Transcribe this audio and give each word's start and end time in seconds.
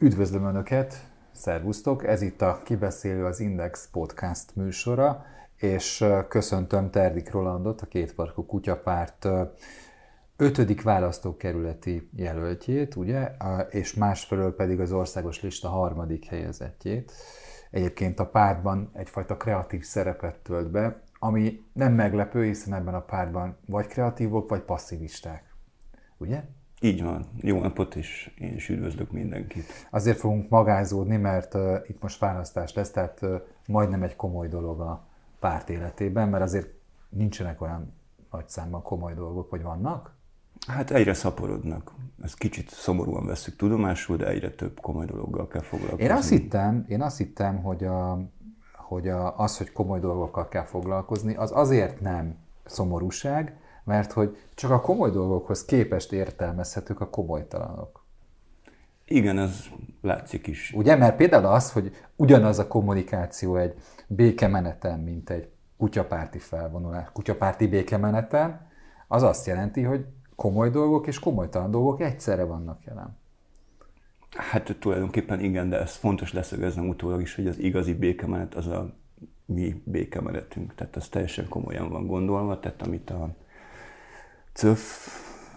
Üdvözlöm 0.00 0.44
Önöket, 0.44 0.94
szervusztok! 1.32 2.06
Ez 2.06 2.22
itt 2.22 2.42
a 2.42 2.60
Kibeszélő 2.64 3.24
az 3.24 3.40
Index 3.40 3.88
podcast 3.92 4.56
műsora, 4.56 5.24
és 5.56 6.04
köszöntöm 6.28 6.90
Terdik 6.90 7.30
Rolandot, 7.30 7.80
a 7.80 7.86
Kétparkú 7.86 8.46
Kutyapárt 8.46 9.28
ötödik 10.36 10.82
választókerületi 10.82 12.10
jelöltjét, 12.16 12.96
ugye, 12.96 13.30
és 13.70 13.94
másfelől 13.94 14.54
pedig 14.54 14.80
az 14.80 14.92
országos 14.92 15.42
lista 15.42 15.68
harmadik 15.68 16.24
helyezettjét. 16.24 17.12
Egyébként 17.70 18.20
a 18.20 18.26
pártban 18.26 18.90
egyfajta 18.92 19.36
kreatív 19.36 19.82
szerepet 19.82 20.38
tölt 20.38 20.70
be, 20.70 21.02
ami 21.18 21.64
nem 21.72 21.92
meglepő, 21.92 22.44
hiszen 22.44 22.74
ebben 22.74 22.94
a 22.94 23.04
pártban 23.04 23.56
vagy 23.66 23.86
kreatívok, 23.86 24.48
vagy 24.48 24.62
passzivisták. 24.62 25.54
Ugye? 26.16 26.44
Így 26.80 27.02
van. 27.02 27.26
Jó 27.40 27.60
napot, 27.60 27.94
és 27.96 28.30
én 28.38 28.54
is 28.54 28.68
üdvözlök 28.68 29.10
mindenkit. 29.10 29.64
Azért 29.90 30.18
fogunk 30.18 30.48
magázódni, 30.48 31.16
mert 31.16 31.54
uh, 31.54 31.76
itt 31.88 32.02
most 32.02 32.18
választás 32.18 32.74
lesz, 32.74 32.90
tehát 32.90 33.18
uh, 33.22 33.40
majdnem 33.66 34.02
egy 34.02 34.16
komoly 34.16 34.48
dolog 34.48 34.80
a 34.80 35.06
párt 35.38 35.70
életében, 35.70 36.28
mert 36.28 36.42
azért 36.42 36.68
nincsenek 37.08 37.60
olyan 37.60 37.92
nagy 38.30 38.48
számban 38.48 38.82
komoly 38.82 39.14
dolgok, 39.14 39.50
hogy 39.50 39.62
vannak? 39.62 40.16
Hát 40.66 40.90
egyre 40.90 41.14
szaporodnak. 41.14 41.92
Ezt 42.22 42.38
kicsit 42.38 42.70
szomorúan 42.70 43.26
veszük 43.26 43.56
tudomásul, 43.56 44.16
de 44.16 44.26
egyre 44.26 44.50
több 44.50 44.80
komoly 44.80 45.06
dologgal 45.06 45.48
kell 45.48 45.62
foglalkozni. 45.62 46.04
Én 46.04 46.12
azt 46.12 46.28
hittem, 46.28 46.84
én 46.88 47.02
azt 47.02 47.16
hittem 47.16 47.62
hogy, 47.62 47.84
a, 47.84 48.18
hogy 48.74 49.08
a, 49.08 49.38
az, 49.38 49.58
hogy 49.58 49.72
komoly 49.72 50.00
dolgokkal 50.00 50.48
kell 50.48 50.64
foglalkozni, 50.64 51.34
az 51.34 51.50
azért 51.54 52.00
nem 52.00 52.36
szomorúság, 52.64 53.56
mert 53.88 54.12
hogy 54.12 54.36
csak 54.54 54.70
a 54.70 54.80
komoly 54.80 55.10
dolgokhoz 55.10 55.64
képest 55.64 56.12
értelmezhetők 56.12 57.00
a 57.00 57.08
komolytalanok. 57.08 58.04
Igen, 59.04 59.38
ez 59.38 59.64
látszik 60.00 60.46
is. 60.46 60.72
Ugye, 60.76 60.96
mert 60.96 61.16
például 61.16 61.46
az, 61.46 61.72
hogy 61.72 61.96
ugyanaz 62.16 62.58
a 62.58 62.66
kommunikáció 62.66 63.56
egy 63.56 63.74
békemeneten, 64.06 65.00
mint 65.00 65.30
egy 65.30 65.48
kutyapárti 65.76 66.38
felvonulás, 66.38 67.08
kutyapárti 67.12 67.66
békemeneten, 67.66 68.66
az 69.06 69.22
azt 69.22 69.46
jelenti, 69.46 69.82
hogy 69.82 70.06
komoly 70.36 70.70
dolgok 70.70 71.06
és 71.06 71.18
komolytalan 71.18 71.70
dolgok 71.70 72.00
egyszerre 72.00 72.44
vannak 72.44 72.84
jelen. 72.84 73.16
Hát 74.30 74.76
tulajdonképpen 74.80 75.40
igen, 75.40 75.68
de 75.68 75.80
ez 75.80 75.94
fontos 75.94 76.32
leszögeznem 76.32 76.88
utólag 76.88 77.20
is, 77.20 77.34
hogy 77.34 77.46
az 77.46 77.58
igazi 77.58 77.94
békemenet 77.94 78.54
az 78.54 78.66
a 78.66 78.94
mi 79.44 79.82
békemenetünk. 79.84 80.74
Tehát 80.74 80.96
ez 80.96 81.08
teljesen 81.08 81.48
komolyan 81.48 81.88
van 81.88 82.06
gondolva, 82.06 82.60
tehát 82.60 82.82
amit 82.82 83.10
a 83.10 83.34
CÖF 84.58 85.08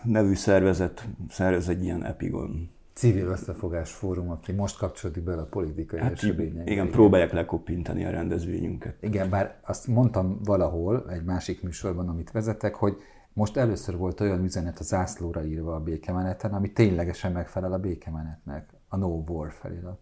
nevű 0.03 0.33
szervezet 0.33 1.07
szervez 1.29 1.69
egy 1.69 1.83
ilyen 1.83 2.05
epigon. 2.05 2.69
Civil 2.93 3.27
Összefogás 3.27 3.91
Fórum, 3.91 4.29
aki 4.29 4.51
most 4.51 4.77
kapcsolódik 4.77 5.23
bele 5.23 5.41
a 5.41 5.45
politikai 5.45 5.99
hát 5.99 6.11
eseményekbe. 6.11 6.71
Igen, 6.71 6.89
próbálják 6.89 7.31
lekopintani 7.31 8.05
a 8.05 8.09
rendezvényünket. 8.09 8.95
Igen, 8.99 9.29
bár 9.29 9.59
azt 9.61 9.87
mondtam 9.87 10.39
valahol, 10.43 11.09
egy 11.09 11.23
másik 11.23 11.63
műsorban, 11.63 12.09
amit 12.09 12.31
vezetek, 12.31 12.75
hogy 12.75 12.97
most 13.33 13.57
először 13.57 13.97
volt 13.97 14.19
olyan 14.19 14.43
üzenet 14.43 14.79
a 14.79 14.83
zászlóra 14.83 15.45
írva 15.45 15.75
a 15.75 15.79
békemeneten, 15.79 16.53
ami 16.53 16.71
ténylegesen 16.71 17.31
megfelel 17.31 17.73
a 17.73 17.79
békemenetnek, 17.79 18.69
a 18.87 18.97
No 18.97 19.23
War 19.27 19.51
felirat. 19.51 19.99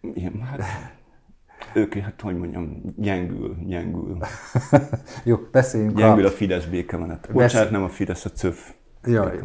Igen, 0.00 0.40
hát 0.42 0.60
ők, 1.74 1.94
hát 1.94 2.20
hogy 2.20 2.38
mondjam, 2.38 2.82
gyengül, 2.96 3.56
gyengül. 3.66 4.18
Jó, 5.24 5.36
beszéljünk 5.50 5.96
Gyengül 5.96 6.24
a, 6.24 6.28
a 6.28 6.30
Fidesz 6.30 6.64
békemenet. 6.64 7.28
Bocsánat, 7.32 7.70
nem 7.70 7.82
a 7.82 7.88
Fidesz, 7.88 8.24
a 8.24 8.30
CÖF. 8.30 8.72
Jaj, 9.04 9.40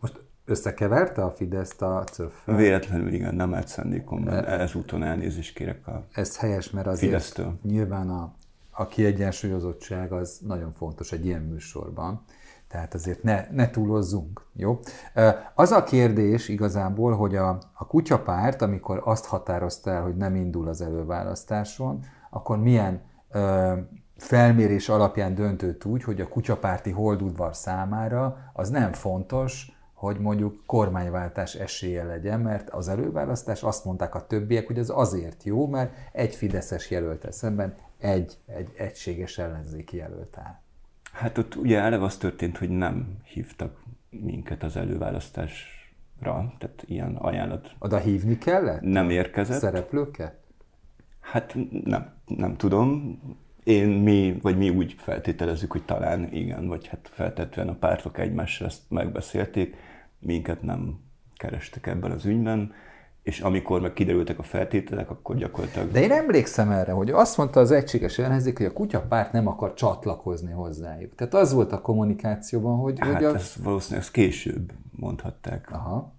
most 0.00 0.20
összekeverte 0.44 1.24
a 1.24 1.30
Fidesz 1.30 1.80
a 1.80 2.04
cöf 2.12 2.32
Véletlenül 2.44 3.12
igen, 3.12 3.34
nem 3.34 3.54
állt 3.54 3.68
szándékomban. 3.68 4.44
Ezúton 4.44 5.02
elnézést 5.02 5.54
kérek 5.54 5.86
a 5.86 6.06
Ez 6.12 6.38
helyes, 6.38 6.70
mert 6.70 6.86
azért 6.86 7.10
Fidesztől. 7.10 7.58
nyilván 7.62 8.08
a, 8.10 8.34
a 8.70 8.86
kiegyensúlyozottság 8.86 10.12
az 10.12 10.38
nagyon 10.46 10.72
fontos 10.72 11.12
egy 11.12 11.26
ilyen 11.26 11.42
műsorban. 11.42 12.24
Tehát 12.68 12.94
azért 12.94 13.22
ne, 13.22 13.46
ne 13.50 13.70
túlozzunk, 13.70 14.46
jó? 14.52 14.78
Az 15.54 15.70
a 15.70 15.84
kérdés 15.84 16.48
igazából, 16.48 17.16
hogy 17.16 17.36
a, 17.36 17.58
a 17.72 17.86
kutyapárt, 17.86 18.62
amikor 18.62 19.02
azt 19.04 19.26
határozta 19.26 19.90
el, 19.90 20.02
hogy 20.02 20.16
nem 20.16 20.34
indul 20.34 20.68
az 20.68 20.80
előválasztáson, 20.80 22.04
akkor 22.30 22.58
milyen 22.58 23.00
ö, 23.30 23.72
felmérés 24.16 24.88
alapján 24.88 25.34
döntött 25.34 25.84
úgy, 25.84 26.02
hogy 26.02 26.20
a 26.20 26.28
kutyapárti 26.28 26.90
holdudvar 26.90 27.56
számára 27.56 28.36
az 28.52 28.68
nem 28.68 28.92
fontos, 28.92 29.76
hogy 29.94 30.18
mondjuk 30.18 30.62
kormányváltás 30.66 31.54
esélye 31.54 32.04
legyen, 32.04 32.40
mert 32.40 32.70
az 32.70 32.88
előválasztás 32.88 33.62
azt 33.62 33.84
mondták 33.84 34.14
a 34.14 34.26
többiek, 34.26 34.66
hogy 34.66 34.78
az 34.78 34.90
azért 34.94 35.44
jó, 35.44 35.66
mert 35.66 35.94
egy 36.12 36.34
fideszes 36.34 36.90
jelölt 36.90 37.32
szemben 37.32 37.74
egy, 37.98 38.38
egy 38.46 38.72
egységes 38.76 39.38
ellenzéki 39.38 39.96
jelölt 39.96 40.38
áll. 40.38 40.64
Hát 41.18 41.38
ott 41.38 41.54
ugye 41.54 41.78
eleve 41.78 42.04
az 42.04 42.16
történt, 42.16 42.58
hogy 42.58 42.70
nem 42.70 43.16
hívtak 43.24 43.82
minket 44.10 44.62
az 44.62 44.76
előválasztásra, 44.76 46.54
tehát 46.58 46.84
ilyen 46.86 47.16
ajánlat. 47.16 47.74
Oda 47.78 47.98
hívni 47.98 48.38
kellett? 48.38 48.80
Nem 48.80 49.10
érkezett. 49.10 49.60
Szereplőket? 49.60 50.34
Hát 51.20 51.56
nem, 51.84 52.14
nem 52.26 52.56
tudom. 52.56 53.18
Én, 53.64 53.88
mi, 53.88 54.38
vagy 54.42 54.56
mi 54.56 54.70
úgy 54.70 54.94
feltételezzük, 54.98 55.72
hogy 55.72 55.84
talán 55.84 56.32
igen, 56.32 56.66
vagy 56.66 56.86
hát 56.86 57.10
feltetően 57.12 57.68
a 57.68 57.74
pártok 57.74 58.18
egymással 58.18 58.66
ezt 58.66 58.82
megbeszélték, 58.88 59.76
minket 60.18 60.62
nem 60.62 61.00
kerestek 61.36 61.86
ebben 61.86 62.10
az 62.10 62.24
ügyben 62.24 62.72
és 63.26 63.40
amikor 63.40 63.80
meg 63.80 63.92
kiderültek 63.92 64.38
a 64.38 64.42
feltételek, 64.42 65.10
akkor 65.10 65.36
gyakorlatilag... 65.36 65.90
De 65.90 66.02
én 66.02 66.12
emlékszem 66.12 66.70
erre, 66.70 66.92
hogy 66.92 67.10
azt 67.10 67.36
mondta 67.36 67.60
az 67.60 67.70
egységes 67.70 68.18
ellenzék, 68.18 68.56
hogy 68.56 68.66
a 68.66 68.72
kutyapárt 68.72 69.32
nem 69.32 69.46
akar 69.46 69.74
csatlakozni 69.74 70.52
hozzájuk. 70.52 71.14
Tehát 71.14 71.34
az 71.34 71.52
volt 71.52 71.72
a 71.72 71.80
kommunikációban, 71.80 72.78
hogy... 72.78 72.98
Hát 72.98 73.14
hogy 73.14 73.24
a... 73.24 73.34
ezt 73.34 73.54
valószínűleg 73.54 74.02
ezt 74.02 74.12
később 74.12 74.72
mondhatták. 74.90 75.68
Aha. 75.72 76.14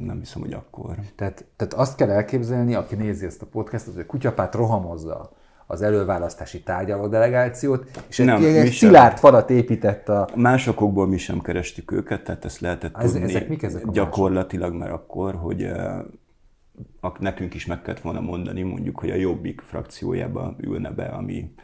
Nem 0.00 0.18
hiszem, 0.18 0.42
hogy 0.42 0.52
akkor. 0.52 0.96
Tehát, 1.14 1.44
tehát 1.56 1.74
azt 1.74 1.96
kell 1.96 2.10
elképzelni, 2.10 2.74
aki 2.74 2.94
nézi 2.94 3.26
ezt 3.26 3.42
a 3.42 3.46
podcastot, 3.46 3.94
hogy 3.94 4.02
a 4.02 4.06
kutyapárt 4.06 4.54
rohamozza 4.54 5.32
az 5.66 5.82
előválasztási 5.82 6.62
tárgyaló 6.62 7.06
delegációt, 7.06 8.02
és 8.08 8.16
nem, 8.16 8.36
egy, 8.36 8.44
egy 8.44 8.72
szilárd 8.72 9.18
falat 9.18 9.50
épített 9.50 10.08
a... 10.08 10.28
Másokból 10.34 11.06
mi 11.06 11.16
sem 11.16 11.40
kerestük 11.40 11.90
őket, 11.90 12.24
tehát 12.24 12.44
ezt 12.44 12.60
lehetett 12.60 12.96
Ez, 12.96 13.12
tudni 13.12 13.28
ezek 13.28 13.48
mik 13.48 13.62
ezek 13.62 13.86
a 13.86 13.90
gyakorlatilag 13.90 14.74
már 14.74 14.90
akkor, 14.90 15.34
hogy 15.34 15.62
uh, 15.62 17.18
nekünk 17.18 17.54
is 17.54 17.66
meg 17.66 17.82
kellett 17.82 18.00
volna 18.00 18.20
mondani, 18.20 18.62
mondjuk, 18.62 18.98
hogy 18.98 19.10
a 19.10 19.14
Jobbik 19.14 19.60
frakciójába 19.60 20.56
ülne 20.60 20.90
be, 20.90 21.04
ami 21.04 21.54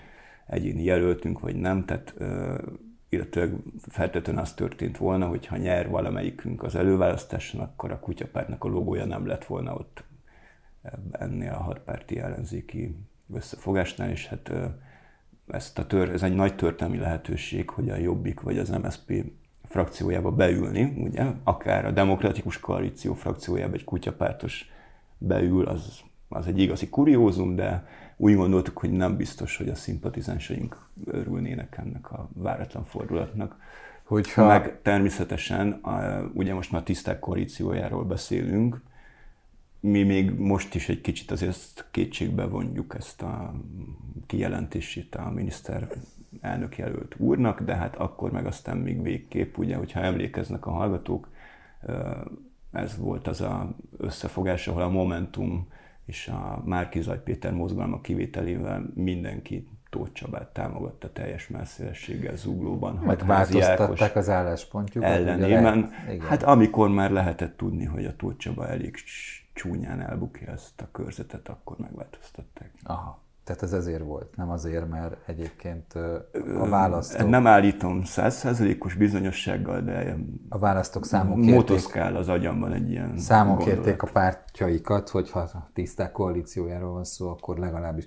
egyéni 0.46 0.84
jelöltünk, 0.84 1.40
vagy 1.40 1.56
nem, 1.56 1.84
tehát 1.84 2.14
uh, 2.18 2.58
illetve 3.08 3.48
feltétlenül 3.88 4.42
az 4.42 4.54
történt 4.54 4.98
volna, 4.98 5.26
hogy 5.26 5.46
ha 5.46 5.56
nyer 5.56 5.88
valamelyikünk 5.88 6.62
az 6.62 6.74
előválasztáson, 6.74 7.60
akkor 7.60 7.90
a 7.90 7.98
kutyapártnak 7.98 8.64
a 8.64 8.68
logója 8.68 9.04
nem 9.04 9.26
lett 9.26 9.44
volna 9.44 9.74
ott 9.74 10.04
ennél 11.10 11.52
a 11.52 11.62
hatpárti 11.62 12.18
ellenzéki 12.18 12.96
összefogásnál, 13.34 14.10
és 14.10 14.26
hát 14.26 14.52
ezt 15.46 15.78
a 15.78 15.86
tör, 15.86 16.08
ez 16.08 16.22
egy 16.22 16.34
nagy 16.34 16.56
történelmi 16.56 16.98
lehetőség, 16.98 17.70
hogy 17.70 17.90
a 17.90 17.96
Jobbik 17.96 18.40
vagy 18.40 18.58
az 18.58 18.68
MSZP 18.68 19.24
frakciójába 19.64 20.30
beülni, 20.30 20.94
ugye, 20.96 21.24
akár 21.44 21.84
a 21.84 21.90
Demokratikus 21.90 22.60
Koalíció 22.60 23.14
frakciójába 23.14 23.74
egy 23.74 23.84
kutyapártos 23.84 24.70
beül, 25.18 25.66
az, 25.66 26.00
az 26.28 26.46
egy 26.46 26.58
igazi 26.58 26.88
kuriózum, 26.88 27.56
de 27.56 27.86
úgy 28.16 28.34
gondoltuk, 28.34 28.78
hogy 28.78 28.90
nem 28.90 29.16
biztos, 29.16 29.56
hogy 29.56 29.68
a 29.68 29.74
szimpatizánsaink 29.74 30.88
örülnének 31.04 31.76
ennek 31.78 32.10
a 32.10 32.28
váratlan 32.34 32.84
fordulatnak. 32.84 33.56
Hogyha... 34.04 34.46
Meg 34.46 34.78
természetesen, 34.82 35.80
ugye 36.34 36.54
most 36.54 36.72
már 36.72 36.82
tiszták 36.82 37.18
koalíciójáról 37.18 38.04
beszélünk, 38.04 38.82
mi 39.80 40.02
még 40.02 40.30
most 40.30 40.74
is 40.74 40.88
egy 40.88 41.00
kicsit 41.00 41.30
azért 41.30 41.88
kétségbe 41.90 42.44
vonjuk 42.44 42.94
ezt 42.98 43.22
a 43.22 43.54
kijelentését 44.26 45.14
a 45.14 45.30
miniszter 45.30 45.88
elnök 46.40 46.78
jelölt 46.78 47.14
úrnak, 47.18 47.60
de 47.60 47.74
hát 47.74 47.96
akkor 47.96 48.30
meg 48.30 48.46
aztán 48.46 48.76
még 48.76 49.02
végképp, 49.02 49.56
ugye, 49.56 49.76
hogyha 49.76 50.00
emlékeznek 50.00 50.66
a 50.66 50.70
hallgatók, 50.70 51.28
ez 52.72 52.96
volt 52.98 53.26
az 53.26 53.40
a 53.40 53.76
összefogás, 53.96 54.68
ahol 54.68 54.82
a 54.82 54.88
Momentum 54.88 55.68
és 56.06 56.28
a 56.28 56.62
Márkizaj 56.64 57.22
Péter 57.22 57.52
mozgalma 57.52 58.00
kivételével 58.00 58.90
mindenki 58.94 59.68
Tóth 59.90 60.12
Csabát 60.12 60.52
támogatta 60.52 61.12
teljes 61.12 61.48
messzélességgel 61.48 62.36
zuglóban. 62.36 62.94
Meg 62.94 63.26
változtatták 63.26 64.16
az 64.16 64.28
álláspontjukat. 64.28 65.10
Ellenében, 65.10 65.90
hát 66.28 66.42
amikor 66.42 66.88
már 66.88 67.10
lehetett 67.10 67.56
tudni, 67.56 67.84
hogy 67.84 68.04
a 68.04 68.16
Tóth 68.16 68.36
Csaba 68.36 68.68
elég 68.68 68.96
csúnyán 69.52 70.00
elbukja 70.00 70.52
ezt 70.52 70.80
a 70.80 70.88
körzetet, 70.92 71.48
akkor 71.48 71.76
megváltoztatták. 71.78 72.72
Aha. 72.82 73.20
Tehát 73.44 73.62
ez 73.62 73.72
ezért 73.72 74.02
volt, 74.02 74.36
nem 74.36 74.50
azért, 74.50 74.88
mert 74.88 75.28
egyébként 75.28 75.94
a 76.58 76.68
választók... 76.68 77.28
Nem 77.28 77.46
állítom 77.46 78.04
százszerzelékos 78.04 78.94
bizonyossággal, 78.94 79.80
de 79.80 80.16
a 80.48 80.58
választók 80.58 81.06
számok 81.06 81.36
motoszkál 81.36 82.16
az 82.16 82.28
agyamban 82.28 82.72
egy 82.72 82.90
ilyen 82.90 83.18
Számok 83.18 83.56
gondolat. 83.56 83.82
kérték 83.84 84.02
a 84.02 84.06
pártjaikat, 84.12 85.08
hogyha 85.08 85.70
tiszták 85.72 86.12
koalíciójáról 86.12 86.92
van 86.92 87.04
szó, 87.04 87.28
akkor 87.28 87.58
legalábbis. 87.58 88.04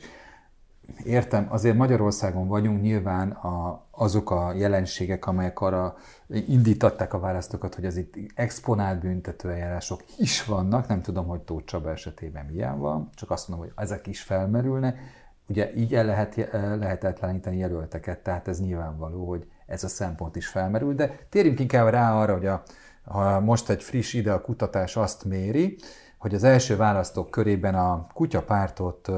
Értem, 1.03 1.47
azért 1.49 1.77
Magyarországon 1.77 2.47
vagyunk, 2.47 2.81
nyilván 2.81 3.29
a, 3.31 3.82
azok 3.95 4.31
a 4.31 4.53
jelenségek, 4.53 5.25
amelyek 5.25 5.59
arra 5.59 5.95
indítatták 6.27 7.13
a 7.13 7.19
választókat, 7.19 7.75
hogy 7.75 7.85
ez 7.85 7.97
itt 7.97 8.13
exponált 8.35 8.99
büntetőeljárások 8.99 10.01
is 10.17 10.45
vannak, 10.45 10.87
nem 10.87 11.01
tudom, 11.01 11.27
hogy 11.27 11.41
Tóth 11.41 11.65
Csaba 11.65 11.91
esetében 11.91 12.45
milyen 12.45 12.79
van, 12.79 13.09
csak 13.15 13.31
azt 13.31 13.47
mondom, 13.47 13.67
hogy 13.67 13.83
ezek 13.83 14.07
is 14.07 14.21
felmerülnek, 14.21 14.99
Ugye 15.47 15.73
így 15.75 15.95
el 15.95 16.05
lehet, 16.05 16.49
lehetetleníteni 16.51 17.57
jelölteket, 17.57 18.19
tehát 18.19 18.47
ez 18.47 18.59
nyilvánvaló, 18.59 19.27
hogy 19.27 19.47
ez 19.65 19.83
a 19.83 19.87
szempont 19.87 20.35
is 20.35 20.47
felmerül, 20.47 20.93
de 20.93 21.19
térjünk 21.29 21.59
inkább 21.59 21.87
rá 21.87 22.15
arra, 22.15 22.33
hogy 22.33 22.45
a, 22.45 22.63
ha 23.03 23.39
most 23.39 23.69
egy 23.69 23.83
friss 23.83 24.13
ide 24.13 24.31
a 24.31 24.41
kutatás 24.41 24.95
azt 24.95 25.25
méri, 25.25 25.77
hogy 26.17 26.33
az 26.33 26.43
első 26.43 26.75
választók 26.75 27.31
körében 27.31 27.75
a 27.75 28.07
kutyapártot, 28.13 29.09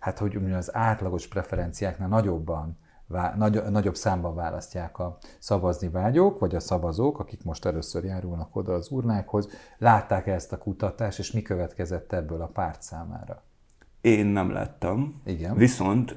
hát 0.00 0.18
hogy 0.18 0.52
az 0.52 0.74
átlagos 0.74 1.26
preferenciáknál 1.26 2.08
nagyobban, 2.08 2.78
nagy, 3.36 3.62
nagyobb 3.70 3.94
számban 3.94 4.34
választják 4.34 4.98
a 4.98 5.18
szavazni 5.38 5.88
vágyók, 5.88 6.38
vagy 6.38 6.54
a 6.54 6.60
szavazók, 6.60 7.18
akik 7.18 7.44
most 7.44 7.64
először 7.64 8.04
járulnak 8.04 8.56
oda 8.56 8.72
az 8.72 8.90
urnákhoz, 8.90 9.48
látták 9.78 10.26
ezt 10.26 10.52
a 10.52 10.58
kutatást, 10.58 11.18
és 11.18 11.32
mi 11.32 11.42
következett 11.42 12.12
ebből 12.12 12.40
a 12.40 12.46
párt 12.46 12.82
számára? 12.82 13.42
Én 14.00 14.26
nem 14.26 14.50
láttam. 14.50 15.20
Igen. 15.24 15.56
Viszont 15.56 16.16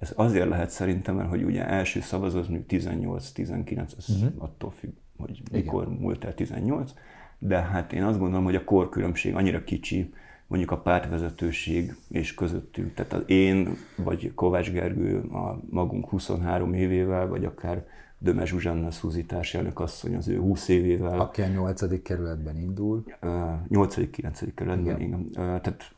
ez 0.00 0.12
azért 0.16 0.48
lehet 0.48 0.70
szerintem, 0.70 1.14
mert 1.14 1.28
hogy 1.28 1.42
ugye 1.42 1.66
első 1.66 2.00
szavazó 2.00 2.38
az 2.38 2.48
mondjuk 2.48 2.82
18-19, 2.82 3.96
ez 3.98 4.08
uh-huh. 4.08 4.42
attól 4.42 4.70
függ, 4.70 4.92
hogy 5.18 5.42
mikor 5.52 5.86
Igen. 5.86 5.98
múlt 5.98 6.24
el 6.24 6.34
18, 6.34 6.92
de 7.38 7.60
hát 7.60 7.92
én 7.92 8.02
azt 8.02 8.18
gondolom, 8.18 8.44
hogy 8.44 8.54
a 8.54 8.64
korkülönbség 8.64 9.34
annyira 9.34 9.64
kicsi, 9.64 10.14
mondjuk 10.50 10.70
a 10.70 10.78
pártvezetőség 10.78 11.96
és 12.08 12.34
közöttünk. 12.34 12.94
Tehát 12.94 13.12
az 13.12 13.22
én, 13.26 13.76
vagy 13.96 14.32
Kovács 14.34 14.70
Gergő 14.70 15.20
a 15.20 15.60
magunk 15.70 16.08
23 16.08 16.74
évével, 16.74 17.28
vagy 17.28 17.44
akár 17.44 17.86
Döme 18.18 18.44
Zsuzsanna 18.44 18.90
Szuzi 18.90 19.24
társelnök 19.24 19.80
asszony 19.80 20.16
az 20.16 20.28
ő 20.28 20.38
20 20.38 20.68
évével. 20.68 21.20
Aki 21.20 21.42
a 21.42 21.46
8. 21.46 22.02
kerületben 22.02 22.56
indul. 22.56 23.04
8.-9. 23.22 24.48
kerületben, 24.54 25.00
igen. 25.00 25.20
igen. 25.20 25.30
Tehát 25.32 25.94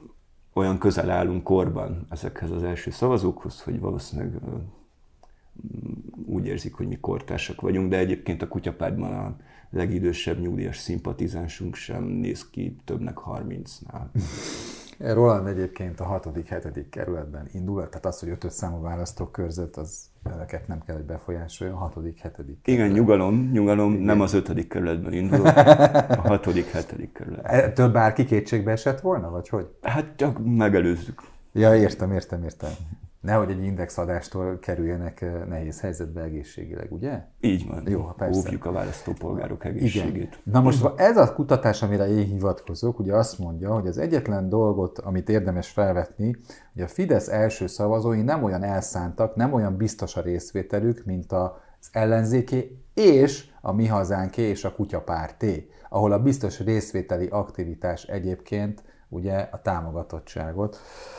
olyan 0.53 0.79
közel 0.79 1.11
állunk 1.11 1.43
korban 1.43 2.07
ezekhez 2.11 2.51
az 2.51 2.63
első 2.63 2.91
szavazókhoz, 2.91 3.61
hogy 3.63 3.81
valószínűleg 3.81 4.39
úgy 6.27 6.47
érzik, 6.47 6.75
hogy 6.75 6.87
mi 6.87 6.99
kortársak 7.01 7.61
vagyunk, 7.61 7.91
de 7.91 7.99
egyébként 7.99 8.43
a 8.43 8.49
kutyapártban 8.49 9.13
a 9.13 9.37
legidősebb 9.73 10.41
nyugdíjas 10.41 10.77
szimpatizánsunk 10.77 11.75
sem 11.75 12.05
néz 12.05 12.51
ki 12.51 12.77
többnek 12.85 13.19
30-nál. 13.27 14.07
Roland 14.99 15.47
egyébként 15.47 16.01
a 16.01 16.21
6.-7. 16.25 16.85
kerületben 16.91 17.49
indul, 17.53 17.89
tehát 17.89 18.07
az, 18.07 18.21
hogy 18.21 18.29
ötös 18.29 18.53
számú 18.53 18.81
választókörzet, 18.81 19.77
az 19.77 20.11
ezeket 20.23 20.69
nem 20.69 20.83
kell, 20.87 20.97
hogy 20.97 21.05
befolyásoljon, 21.05 21.77
a 21.77 21.79
6 21.79 21.99
7 22.05 22.61
Igen, 22.65 22.91
nyugalom, 22.91 23.51
nyugalom, 23.53 23.93
Igen. 23.93 24.05
nem 24.05 24.21
az 24.21 24.33
5. 24.33 24.67
kerületben 24.69 25.13
indul, 25.13 25.47
a 26.19 26.21
6 26.21 26.53
7. 26.53 27.13
kerület. 27.13 27.45
Ettől 27.45 27.89
bárki 27.89 28.25
kétségbe 28.25 28.71
esett 28.71 29.01
volna, 29.01 29.31
vagy 29.31 29.49
hogy? 29.49 29.69
Hát 29.83 30.07
csak 30.17 30.45
megelőzzük. 30.45 31.23
Ja, 31.53 31.77
értem, 31.77 32.13
értem, 32.13 32.43
értem 32.43 32.71
nehogy 33.23 33.51
egy 33.51 33.65
indexadástól 33.65 34.59
kerüljenek 34.59 35.21
eh, 35.21 35.45
nehéz 35.49 35.81
helyzetbe 35.81 36.23
egészségileg, 36.23 36.93
ugye? 36.93 37.25
Így 37.41 37.67
van. 37.69 37.89
Jó, 37.89 38.03
persze. 38.17 38.39
Óvjuk 38.39 38.65
a 38.65 38.73
választópolgárok 38.73 39.65
egészségét. 39.65 40.15
Igen. 40.15 40.39
Na 40.43 40.61
most 40.61 40.91
ez 40.97 41.17
a 41.17 41.35
kutatás, 41.35 41.83
amire 41.83 42.09
én 42.09 42.25
hivatkozok, 42.25 42.99
ugye 42.99 43.15
azt 43.15 43.39
mondja, 43.39 43.75
hogy 43.75 43.87
az 43.87 43.99
egyetlen 43.99 44.49
dolgot, 44.49 44.99
amit 44.99 45.29
érdemes 45.29 45.69
felvetni, 45.69 46.37
hogy 46.73 46.83
a 46.83 46.89
Fidesz 46.89 47.29
első 47.29 47.67
szavazói 47.67 48.23
nem 48.23 48.43
olyan 48.43 48.63
elszántak, 48.63 49.35
nem 49.35 49.53
olyan 49.53 49.77
biztos 49.77 50.17
a 50.17 50.21
részvételük, 50.21 51.05
mint 51.05 51.33
az 51.33 51.89
ellenzéké 51.93 52.79
és 52.95 53.51
a 53.61 53.73
Mi 53.73 53.87
Hazánké 53.87 54.43
és 54.43 54.65
a 54.65 54.75
Kutyapárté, 54.75 55.69
ahol 55.89 56.13
a 56.13 56.23
biztos 56.23 56.61
részvételi 56.61 57.27
aktivitás 57.27 58.05
egyébként 58.05 58.83
ugye 59.13 59.49
a 59.51 59.61
támogatottságot 59.63 60.79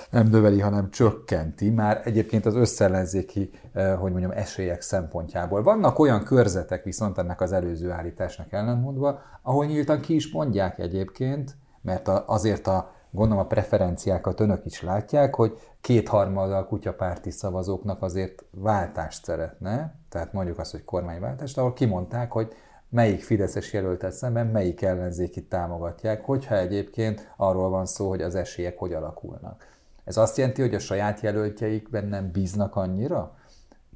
nem 0.10 0.28
növeli, 0.28 0.60
hanem 0.60 0.90
csökkenti, 0.90 1.69
már 1.69 2.01
egyébként 2.04 2.45
az 2.45 2.56
összellenzéki, 2.56 3.50
eh, 3.74 3.98
hogy 4.00 4.12
mondjam, 4.12 4.31
esélyek 4.31 4.81
szempontjából. 4.81 5.63
Vannak 5.63 6.00
olyan 6.00 6.24
körzetek 6.24 6.84
viszont 6.84 7.18
ennek 7.18 7.42
az 7.42 7.51
előző 7.51 7.92
állításnak 7.92 8.51
ellentmondva, 8.51 9.19
ahol 9.42 9.66
nyíltan 9.66 10.00
ki 10.00 10.16
is 10.16 10.31
mondják 10.31 10.80
egyébként, 10.80 11.56
mert 11.81 12.07
azért 12.07 12.68
a 12.68 12.92
gondolom 13.13 13.44
a 13.44 13.48
preferenciákat 13.48 14.39
önök 14.39 14.66
is 14.66 14.81
látják, 14.81 15.36
hogy 15.36 15.57
kétharmada 15.81 16.57
a 16.57 16.66
kutyapárti 16.66 17.31
szavazóknak 17.31 18.01
azért 18.01 18.46
váltást 18.51 19.24
szeretne, 19.24 19.96
tehát 20.10 20.34
mondjuk 20.34 20.60
azt, 20.60 20.72
hogy 20.72 20.84
kormányváltást, 20.84 21.57
ahol 21.57 21.74
kimondták, 21.74 22.31
hogy 22.31 22.54
melyik 22.94 23.22
Fideszes 23.22 23.74
jelöltet 23.74 24.12
szemben 24.12 24.48
melyik 24.48 24.81
ellenzékit 24.81 25.50
támogatják, 25.50 26.25
hogyha 26.25 26.57
egyébként 26.57 27.34
arról 27.38 27.69
van 27.69 27.86
szó, 27.86 28.10
hogy 28.10 28.22
az 28.22 28.36
esélyek 28.36 28.78
hogy 28.78 28.94
alakulnak. 28.94 29.68
Ez 30.04 30.18
azt 30.18 30.38
jelenti, 30.38 30.62
hogy 30.62 30.74
a 30.74 30.80
saját 30.80 31.22
jelöltjeikben 31.22 32.06
nem 32.06 32.31
bíznak 32.31 32.75
annyira, 32.75 33.38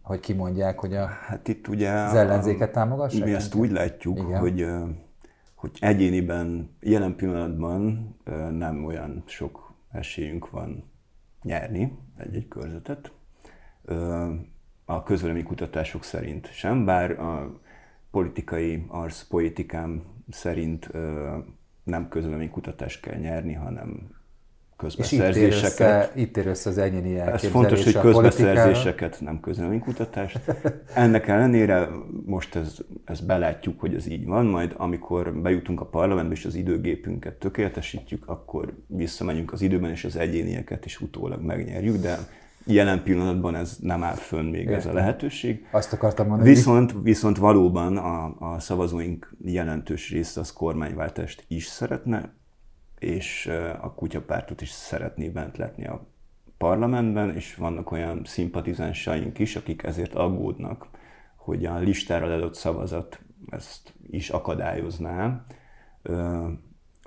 hogy 0.02 0.20
kimondják, 0.20 0.80
hogy 0.80 0.96
a, 0.96 1.06
hát 1.06 1.48
itt 1.48 1.68
ugye 1.68 1.92
az 1.92 2.14
ellenzéket 2.14 2.72
támogassák? 2.72 3.24
Mi 3.24 3.34
ezt 3.34 3.56
úgy 3.56 3.72
látjuk, 3.72 4.18
Igen. 4.18 4.40
hogy, 4.40 4.66
hogy 5.56 5.72
egyéniben 5.80 6.76
jelen 6.80 7.16
pillanatban 7.16 8.16
nem 8.52 8.86
olyan 8.86 9.24
sok 9.26 9.74
esélyünk 9.92 10.50
van 10.50 10.92
nyerni 11.44 12.00
egy-egy 12.18 12.48
körzetet. 12.48 13.12
A 14.86 15.04
közvélemény 15.04 15.44
kutatások 15.44 16.04
szerint 16.04 16.52
sem, 16.52 16.86
bár 16.86 17.12
a 17.12 17.60
politikai 18.18 18.84
arszpoetikám 18.88 20.04
szerint 20.30 20.90
nem 21.84 22.08
közvéleménykutatást 22.10 23.02
kell 23.02 23.18
nyerni, 23.18 23.54
hanem 23.54 24.10
közbeszerzéseket. 24.78 26.16
És 26.16 26.22
itt 26.22 26.38
ér 26.38 26.48
össze, 26.48 26.70
az 26.70 26.78
egyéni 26.78 27.20
Ez 27.20 27.48
fontos, 27.48 27.84
hogy 27.84 28.00
közbeszerzéseket, 28.00 29.22
nem 29.22 29.40
közvéleménykutatást. 29.40 30.40
Ennek 30.96 31.28
ellenére 31.28 31.90
most 32.26 32.56
ez, 32.56 32.76
ez 33.06 33.20
belátjuk, 33.20 33.80
hogy 33.80 33.96
ez 33.96 34.08
így 34.08 34.26
van, 34.26 34.46
majd 34.46 34.74
amikor 34.78 35.34
bejutunk 35.34 35.82
a 35.82 35.86
parlamentbe 35.86 36.34
és 36.34 36.46
az 36.46 36.56
időgépünket 36.56 37.34
tökéletesítjük, 37.34 38.28
akkor 38.28 38.74
visszamegyünk 38.88 39.54
az 39.54 39.62
időben, 39.62 39.92
és 39.92 40.04
az 40.04 40.16
egyénieket 40.16 40.86
is 40.86 41.02
utólag 41.02 41.42
megnyerjük, 41.42 41.98
de 41.98 42.18
Jelen 42.68 43.04
pillanatban 43.04 43.56
ez 43.56 43.78
nem 43.82 44.04
áll 44.04 44.16
fönn 44.16 44.46
még 44.46 44.62
Értem. 44.62 44.76
ez 44.76 44.86
a 44.86 44.94
lehetőség. 44.94 45.68
Azt 45.72 45.94
akartam 45.94 46.28
mondani. 46.28 46.50
Viszont, 46.50 46.94
viszont 47.04 47.38
valóban 47.38 47.98
a, 47.98 48.36
a 48.54 48.60
szavazóink 48.60 49.36
jelentős 49.42 50.12
része 50.12 50.40
az 50.40 50.54
kormányváltást 50.54 51.46
is 51.48 51.66
szeretne, 51.66 52.34
és 53.00 53.52
a 53.82 53.94
kutyapártot 53.94 54.62
is 54.62 54.70
szeretné 54.70 55.30
bent 55.30 55.58
letni 55.58 55.88
a 55.88 56.08
parlamentben, 56.58 57.36
és 57.36 57.56
vannak 57.56 57.92
olyan 57.92 58.22
szimpatizánsaink 58.26 59.40
is, 59.40 59.56
akik 59.56 59.84
ezért 59.84 60.16
aggódnak, 60.16 60.88
hogy 61.36 61.66
a 61.66 61.78
listára 61.78 62.34
adott 62.34 62.56
szavazat 62.56 63.20
ezt 63.50 63.94
is 64.10 64.30
akadályozná 64.30 65.44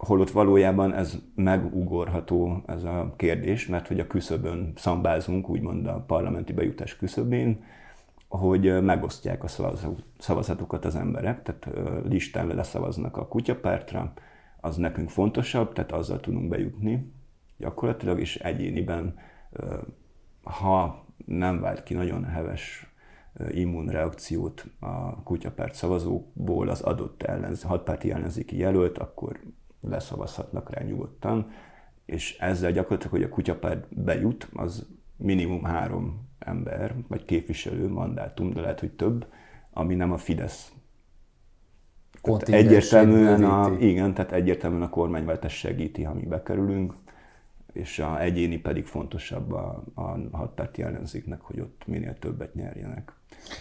holott 0.00 0.30
valójában 0.30 0.94
ez 0.94 1.18
megugorható 1.34 2.62
ez 2.66 2.84
a 2.84 3.14
kérdés, 3.16 3.66
mert 3.66 3.88
hogy 3.88 4.00
a 4.00 4.06
küszöbön 4.06 4.72
szambázunk, 4.76 5.48
úgymond 5.48 5.86
a 5.86 6.04
parlamenti 6.06 6.52
bejutás 6.52 6.96
küszöbén, 6.96 7.64
hogy 8.28 8.82
megosztják 8.82 9.44
a 9.44 9.48
szavazatokat 10.18 10.84
az 10.84 10.96
emberek, 10.96 11.42
tehát 11.42 11.68
listán 12.08 12.46
leszavaznak 12.46 13.16
a 13.16 13.28
kutyapártra, 13.28 14.12
az 14.60 14.76
nekünk 14.76 15.08
fontosabb, 15.08 15.72
tehát 15.72 15.92
azzal 15.92 16.20
tudunk 16.20 16.48
bejutni 16.48 17.12
gyakorlatilag, 17.56 18.20
és 18.20 18.36
egyéniben, 18.36 19.18
ha 20.42 21.04
nem 21.26 21.60
vált 21.60 21.82
ki 21.82 21.94
nagyon 21.94 22.24
heves 22.24 22.94
immunreakciót 23.50 24.66
a 24.78 25.22
kutyapárt 25.22 25.74
szavazókból 25.74 26.68
az 26.68 26.80
adott 26.80 27.22
ellenz, 27.22 27.62
hatpárti 27.62 28.12
ellenzéki 28.12 28.56
jelölt, 28.56 28.98
akkor 28.98 29.40
leszavazhatnak 29.80 30.70
rá 30.70 30.82
nyugodtan, 30.82 31.50
és 32.04 32.38
ezzel 32.38 32.72
gyakorlatilag, 32.72 33.12
hogy 33.12 33.22
a 33.22 33.28
kutyapárt 33.28 34.02
bejut, 34.02 34.48
az 34.52 34.86
minimum 35.16 35.64
három 35.64 36.28
ember, 36.38 36.94
vagy 37.08 37.24
képviselő 37.24 37.88
mandátum, 37.88 38.52
de 38.52 38.60
lehet, 38.60 38.80
hogy 38.80 38.92
több, 38.92 39.26
ami 39.70 39.94
nem 39.94 40.12
a 40.12 40.16
Fidesz. 40.16 40.72
egyértelműen 42.40 43.44
a, 43.44 43.76
igen, 43.78 44.14
tehát 44.14 44.32
egyértelműen 44.32 44.82
a 44.82 44.88
kormányváltás 44.88 45.58
segíti, 45.58 46.02
ha 46.02 46.14
mi 46.14 46.26
bekerülünk, 46.26 46.94
és 47.72 47.98
a 47.98 48.20
egyéni 48.20 48.58
pedig 48.58 48.84
fontosabb 48.84 49.52
a, 49.52 49.84
a 49.94 50.18
hatpárti 50.32 50.82
ellenzéknek, 50.82 51.40
hogy 51.40 51.60
ott 51.60 51.82
minél 51.86 52.18
többet 52.18 52.54
nyerjenek. 52.54 53.12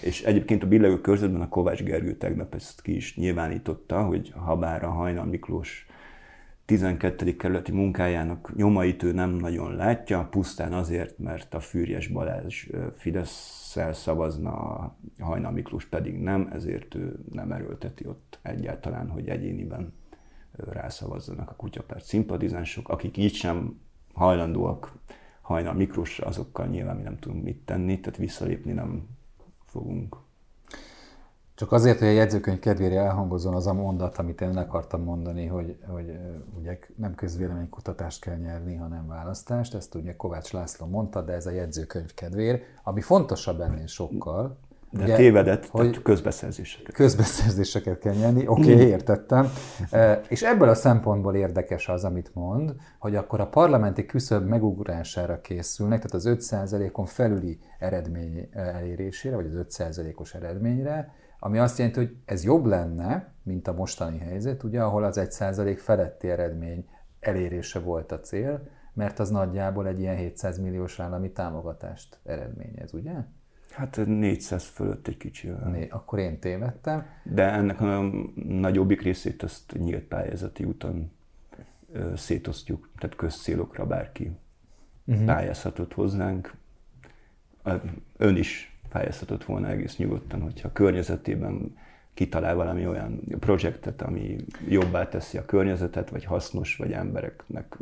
És 0.01 0.23
egyébként 0.23 0.63
a 0.63 0.67
billegő 0.67 1.01
körzetben 1.01 1.41
a 1.41 1.49
Kovács 1.49 1.83
Gergő 1.83 2.15
tegnap 2.15 2.55
ezt 2.55 2.81
ki 2.81 2.95
is 2.95 3.15
nyilvánította, 3.15 4.03
hogy 4.03 4.33
ha 4.35 4.57
bár 4.57 4.83
a 4.83 4.89
Hajnal 4.89 5.25
Miklós 5.25 5.87
12. 6.69 7.35
kerületi 7.35 7.71
munkájának 7.71 8.55
nyomait 8.55 9.03
ő 9.03 9.11
nem 9.11 9.29
nagyon 9.29 9.75
látja, 9.75 10.27
pusztán 10.31 10.73
azért, 10.73 11.17
mert 11.17 11.53
a 11.53 11.59
Fűrjes 11.59 12.07
Balázs 12.07 12.67
fidesz 12.95 13.75
szavazna, 13.93 14.51
a 14.51 14.97
Hajnal 15.19 15.51
Miklós 15.51 15.85
pedig 15.85 16.19
nem, 16.19 16.49
ezért 16.53 16.95
ő 16.95 17.19
nem 17.31 17.51
erőlteti 17.51 18.07
ott 18.07 18.39
egyáltalán, 18.41 19.09
hogy 19.09 19.27
egyéniben 19.27 19.93
rászavazzanak 20.51 21.49
a 21.49 21.55
kutyapárt 21.55 22.05
szimpatizánsok, 22.05 22.89
akik 22.89 23.17
így 23.17 23.33
sem 23.33 23.79
hajlandóak 24.13 24.93
Hajnal 25.41 25.73
Miklósra, 25.73 26.27
azokkal 26.27 26.67
nyilván 26.67 26.95
mi 26.95 27.03
nem 27.03 27.17
tudunk 27.17 27.43
mit 27.43 27.65
tenni, 27.65 27.99
tehát 27.99 28.19
visszalépni 28.19 28.71
nem 28.71 29.07
fogunk. 29.65 30.17
Csak 31.59 31.71
azért, 31.71 31.99
hogy 31.99 32.07
a 32.07 32.11
jegyzőkönyv 32.11 32.59
kedvére 32.59 32.99
elhangozzon 32.99 33.53
az 33.53 33.67
a 33.67 33.73
mondat, 33.73 34.17
amit 34.17 34.41
én 34.41 34.57
akartam 34.57 35.03
mondani, 35.03 35.45
hogy, 35.45 35.77
hogy 35.87 36.17
ugye 36.59 36.77
nem 36.95 37.15
közvéleménykutatást 37.15 38.21
kell 38.21 38.35
nyerni, 38.35 38.75
hanem 38.75 39.07
választást. 39.07 39.73
Ezt 39.73 39.95
ugye 39.95 40.15
Kovács 40.15 40.51
László 40.51 40.85
mondta, 40.85 41.21
de 41.21 41.33
ez 41.33 41.45
a 41.45 41.51
jegyzőkönyv 41.51 42.13
kedvér, 42.13 42.61
ami 42.83 43.01
fontosabb 43.01 43.59
ennél 43.59 43.87
sokkal. 43.87 44.57
De 44.91 45.03
ugye, 45.03 45.15
tévedett, 45.15 45.65
hogy 45.65 46.01
közbeszerzéseket. 46.01 46.93
Közbeszerzéseket 46.93 47.99
kell 47.99 48.13
nyerni, 48.13 48.47
oké, 48.47 48.73
okay, 48.73 48.87
értettem. 48.95 49.49
És 50.27 50.41
ebből 50.41 50.69
a 50.69 50.75
szempontból 50.75 51.35
érdekes 51.35 51.87
az, 51.87 52.03
amit 52.03 52.31
mond, 52.33 52.75
hogy 52.99 53.15
akkor 53.15 53.39
a 53.39 53.47
parlamenti 53.47 54.05
küszöb 54.05 54.47
megugrására 54.47 55.41
készülnek, 55.41 56.05
tehát 56.05 56.25
az 56.25 56.49
5%-on 56.51 57.05
felüli 57.05 57.59
eredmény 57.79 58.49
elérésére, 58.51 59.35
vagy 59.35 59.45
az 59.45 59.65
5%-os 59.77 60.33
eredményre, 60.33 61.13
ami 61.39 61.57
azt 61.57 61.77
jelenti, 61.77 61.99
hogy 61.99 62.15
ez 62.25 62.43
jobb 62.43 62.65
lenne, 62.65 63.33
mint 63.43 63.67
a 63.67 63.73
mostani 63.73 64.17
helyzet, 64.17 64.63
ugye, 64.63 64.81
ahol 64.81 65.03
az 65.03 65.19
1% 65.21 65.77
feletti 65.77 66.29
eredmény 66.29 66.87
elérése 67.19 67.79
volt 67.79 68.11
a 68.11 68.19
cél, 68.19 68.67
mert 68.93 69.19
az 69.19 69.29
nagyjából 69.29 69.87
egy 69.87 69.99
ilyen 69.99 70.15
700 70.15 70.59
milliós 70.59 70.99
állami 70.99 71.31
támogatást 71.31 72.19
eredményez, 72.23 72.93
ugye? 72.93 73.13
Hát 73.71 73.99
400 74.05 74.63
fölött 74.63 75.07
egy 75.07 75.17
kicsi. 75.17 75.47
Né, 75.47 75.87
akkor 75.89 76.19
én 76.19 76.39
tévedtem. 76.39 77.05
De 77.23 77.51
ennek 77.51 77.81
a 77.81 78.01
nagyobbik 78.35 79.01
részét 79.01 79.43
azt 79.43 79.73
nyílt 79.79 80.03
pályázati 80.03 80.63
úton 80.63 81.11
szétosztjuk, 82.15 82.89
tehát 82.97 83.15
közcélokra 83.15 83.85
bárki 83.85 84.31
uh-huh. 85.05 85.25
pályázhatott 85.25 85.93
hozzánk. 85.93 86.53
Ön 88.17 88.35
is 88.35 88.68
pályázhatott 88.89 89.43
volna 89.43 89.69
egész 89.69 89.97
nyugodtan, 89.97 90.41
hogyha 90.41 90.67
a 90.67 90.71
környezetében 90.71 91.77
kitalál 92.13 92.55
valami 92.55 92.87
olyan 92.87 93.21
projektet, 93.39 94.01
ami 94.01 94.35
jobbá 94.67 95.07
teszi 95.09 95.37
a 95.37 95.45
környezetet, 95.45 96.09
vagy 96.09 96.23
hasznos, 96.23 96.75
vagy 96.75 96.91
embereknek 96.91 97.77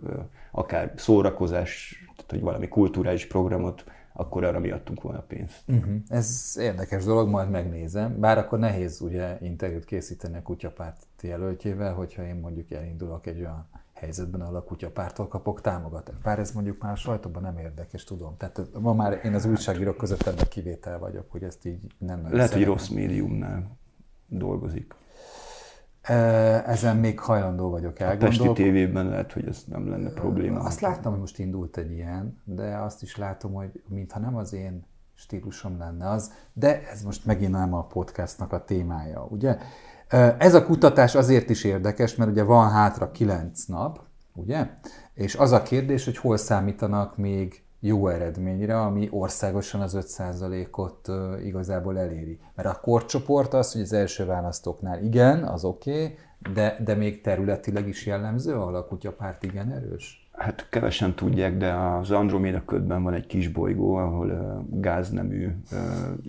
akár 0.52 0.94
szórakozás, 0.96 2.04
tehát 2.16 2.32
hogy 2.32 2.42
valami 2.42 2.68
kulturális 2.68 3.26
programot, 3.26 3.84
akkor 4.14 4.44
arra 4.44 4.60
miattunk 4.60 5.02
volna 5.02 5.20
pénzt. 5.20 5.62
Uh-huh. 5.68 5.96
Ez 6.08 6.56
érdekes 6.60 7.04
dolog, 7.04 7.30
majd 7.30 7.50
megnézem. 7.50 8.20
Bár 8.20 8.38
akkor 8.38 8.60
nehéz 8.60 9.02
ugye 9.02 9.38
interjút 9.42 9.86
készíteni 9.86 10.38
a 10.38 10.42
kutyapárt 10.42 11.06
jelöltjével, 11.22 11.94
hogyha 11.94 12.24
én 12.26 12.36
mondjuk 12.36 12.72
elindulok 12.72 13.28
egy 13.28 13.40
olyan 13.40 13.68
helyzetben, 14.00 14.42
ahol 14.42 14.56
a 14.56 14.64
kutyapártól 14.64 15.28
kapok 15.28 15.62
támogatást. 15.62 16.22
Bár 16.22 16.40
ez 16.40 16.52
mondjuk 16.52 16.82
már 16.82 16.92
a 16.92 16.96
sajtóban 16.96 17.42
nem 17.42 17.58
érdekes, 17.58 18.04
tudom. 18.04 18.38
Tehát 18.38 18.62
ma 18.80 18.94
már 18.94 19.20
én 19.24 19.34
az 19.34 19.46
újságírók 19.46 19.98
között 19.98 20.22
ennek 20.22 20.48
kivétel 20.48 21.00
vagyok, 21.00 21.32
hogy 21.32 21.44
ezt 21.44 21.66
így 21.66 21.80
nem 21.98 22.22
nagyon 22.22 22.36
Lehet, 22.36 22.50
szeretem. 22.50 22.70
hogy 22.70 22.78
rossz 22.78 22.90
médiumnál 22.90 23.78
dolgozik. 24.28 24.96
Ezen 26.66 26.98
még 26.98 27.20
hajlandó 27.20 27.70
vagyok 27.70 28.00
elgondolkodni. 28.00 28.44
A 28.44 28.48
Pesti 28.48 28.64
tévében 28.64 29.08
lehet, 29.08 29.32
hogy 29.32 29.48
ez 29.48 29.64
nem 29.68 29.90
lenne 29.90 30.10
probléma. 30.10 30.60
Azt 30.60 30.80
láttam, 30.80 31.12
hogy 31.12 31.20
most 31.20 31.40
indult 31.40 31.78
egy 31.78 31.92
ilyen, 31.92 32.42
de 32.44 32.78
azt 32.78 33.02
is 33.02 33.18
látom, 33.18 33.54
hogy 33.54 33.84
mintha 33.88 34.20
nem 34.20 34.36
az 34.36 34.54
én 34.54 34.86
stílusom 35.14 35.78
lenne 35.78 36.10
az, 36.10 36.32
de 36.54 36.88
ez 36.90 37.04
most 37.04 37.26
megint 37.26 37.52
nem 37.52 37.74
a 37.74 37.86
podcastnak 37.86 38.54
a 38.54 38.64
témája, 38.64 39.26
ugye? 39.26 39.58
Ez 40.38 40.54
a 40.54 40.66
kutatás 40.66 41.16
azért 41.16 41.50
is 41.50 41.64
érdekes, 41.64 42.16
mert 42.16 42.32
ugye 42.32 42.44
van 42.44 42.70
hátra 42.70 43.12
kilenc 43.12 43.64
nap, 43.66 44.00
ugye? 44.34 44.70
És 45.14 45.36
az 45.36 45.52
a 45.52 45.64
kérdés, 45.64 46.06
hogy 46.06 46.18
hol 46.18 46.38
számítanak 46.38 47.18
még 47.18 47.62
jó 47.80 48.08
eredményre, 48.08 48.80
ami 48.80 49.08
országosan 49.12 49.82
az 49.82 49.98
5%-ot 50.00 51.08
igazából 51.44 52.00
eléri. 52.00 52.40
Mert 52.56 52.68
a 52.68 52.80
korcsoport 52.82 53.54
az, 53.54 53.72
hogy 53.72 53.82
az 53.82 53.94
első 53.94 54.26
választóknál 54.26 55.04
igen, 55.04 55.44
az 55.44 55.64
oké, 55.64 56.04
okay, 56.04 56.18
de, 56.54 56.78
de 56.84 56.96
még 56.96 57.22
területileg 57.22 57.88
is 57.88 58.06
jellemző, 58.06 58.54
ahol 58.54 58.76
a 58.76 58.86
kutyapárt 58.86 59.44
igen 59.44 59.72
erős? 59.72 60.27
Hát 60.38 60.68
kevesen 60.70 61.16
tudják, 61.16 61.58
de 61.58 61.74
az 61.74 62.12
Androméda 62.12 62.66
ködben 62.66 63.04
van 63.04 63.14
egy 63.14 63.26
kis 63.26 63.48
bolygó, 63.48 63.96
ahol 63.96 64.66
gáznemű 64.70 65.56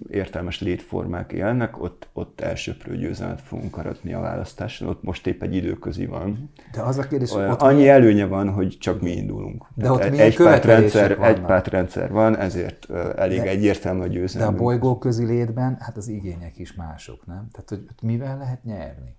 értelmes 0.09 0.61
létformák 0.61 1.33
élnek, 1.33 1.83
ott, 1.83 2.09
ott 2.12 2.41
elsőprő 2.41 2.97
győzelmet 2.97 3.41
fogunk 3.41 3.77
aratni 3.77 4.12
a 4.12 4.21
választáson, 4.21 4.88
ott 4.88 5.03
most 5.03 5.27
épp 5.27 5.43
egy 5.43 5.55
időközi 5.55 6.07
van. 6.07 6.50
De 6.73 6.83
az 6.83 6.99
a 6.99 7.03
kérdés, 7.03 7.31
hogy 7.31 7.43
ott 7.45 7.62
Annyi 7.62 7.77
milyen... 7.77 7.95
előnye 7.95 8.27
van, 8.27 8.50
hogy 8.50 8.77
csak 8.81 9.00
mi 9.00 9.11
indulunk. 9.11 9.67
De 9.75 9.91
ott 9.91 10.03
egy 10.03 10.37
pártrendszer, 10.37 11.11
egy 11.23 11.41
pártrendszer 11.41 12.11
van, 12.12 12.37
ezért 12.37 12.91
elég 13.17 13.41
de, 13.41 13.49
egyértelmű 13.49 14.00
a 14.00 14.07
győzelem. 14.07 14.49
De 14.49 14.55
a 14.55 14.62
bolygó 14.62 14.99
közi 14.99 15.25
létben, 15.25 15.77
hát 15.81 15.97
az 15.97 16.09
igények 16.09 16.59
is 16.59 16.75
mások, 16.75 17.27
nem? 17.27 17.49
Tehát, 17.53 17.69
hogy 17.69 18.09
mivel 18.09 18.38
lehet 18.38 18.65
nyerni? 18.65 19.17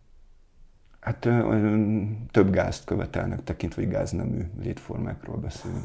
Hát 0.99 1.29
több 2.31 2.49
gázt 2.51 2.85
követelnek, 2.85 3.43
tekintve, 3.43 3.81
hogy 3.81 3.91
gáznemű 3.91 4.45
létformákról 4.61 5.37
beszélünk. 5.37 5.83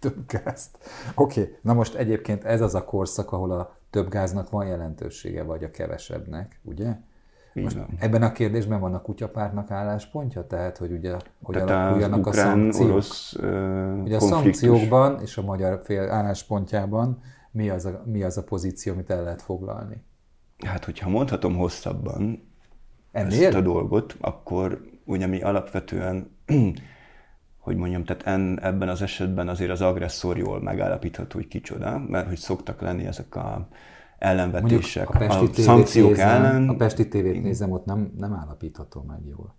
Több 0.00 0.26
gázt. 0.26 0.78
Oké, 1.14 1.40
okay. 1.40 1.56
na 1.62 1.72
most 1.72 1.94
egyébként 1.94 2.44
ez 2.44 2.60
az 2.60 2.74
a 2.74 2.84
korszak, 2.84 3.32
ahol 3.32 3.50
a 3.50 3.76
több 3.90 4.08
gáznak 4.08 4.50
van 4.50 4.66
jelentősége, 4.66 5.42
vagy 5.42 5.64
a 5.64 5.70
kevesebbnek, 5.70 6.60
ugye? 6.62 6.96
Most 7.54 7.78
ebben 7.98 8.22
a 8.22 8.32
kérdésben 8.32 8.80
van 8.80 8.94
a 8.94 9.00
kutyapártnak 9.00 9.70
álláspontja? 9.70 10.46
Tehát, 10.46 10.78
hogy 10.78 10.92
ugye, 10.92 11.16
hogy 11.42 11.54
Tehát 11.54 11.70
alakuljanak 11.70 12.26
a 12.26 12.32
szankciók? 12.32 12.88
Orosz, 12.88 13.32
uh, 13.32 14.02
ugye 14.02 14.16
a 14.16 14.20
szankciókban 14.20 15.20
és 15.20 15.36
a 15.36 15.42
magyar 15.42 15.80
fél 15.84 16.10
álláspontjában 16.10 17.22
mi 17.50 17.68
az, 17.68 17.84
a, 17.84 18.02
mi 18.06 18.22
az 18.22 18.36
a 18.36 18.42
pozíció, 18.44 18.92
amit 18.92 19.10
el 19.10 19.22
lehet 19.22 19.42
foglalni? 19.42 20.04
Hát, 20.64 20.84
hogyha 20.84 21.08
mondhatom 21.08 21.56
hosszabban, 21.56 22.52
Ennél? 23.14 23.46
ezt 23.46 23.56
a 23.56 23.60
dolgot, 23.60 24.16
akkor 24.20 24.80
ugye 25.04 25.26
mi 25.26 25.40
alapvetően, 25.40 26.36
hogy 27.64 27.76
mondjam, 27.76 28.04
tehát 28.04 28.26
en, 28.26 28.58
ebben 28.62 28.88
az 28.88 29.02
esetben 29.02 29.48
azért 29.48 29.70
az 29.70 29.80
agresszor 29.80 30.38
jól 30.38 30.62
megállapítható, 30.62 31.38
hogy 31.38 31.48
kicsoda, 31.48 31.98
mert 32.08 32.26
hogy 32.26 32.36
szoktak 32.36 32.80
lenni 32.80 33.06
ezek 33.06 33.36
a 33.36 33.68
ellenvetések, 34.18 35.10
a, 35.10 35.24
a 35.24 35.48
szankciók 35.52 36.08
nézem, 36.08 36.28
ellen. 36.28 36.68
A 36.68 36.74
Pesti 36.76 37.08
tévét 37.08 37.42
nézem, 37.42 37.70
ott 37.70 37.84
nem, 37.84 38.12
nem 38.18 38.32
állapítható 38.32 39.02
meg 39.02 39.26
jól. 39.26 39.54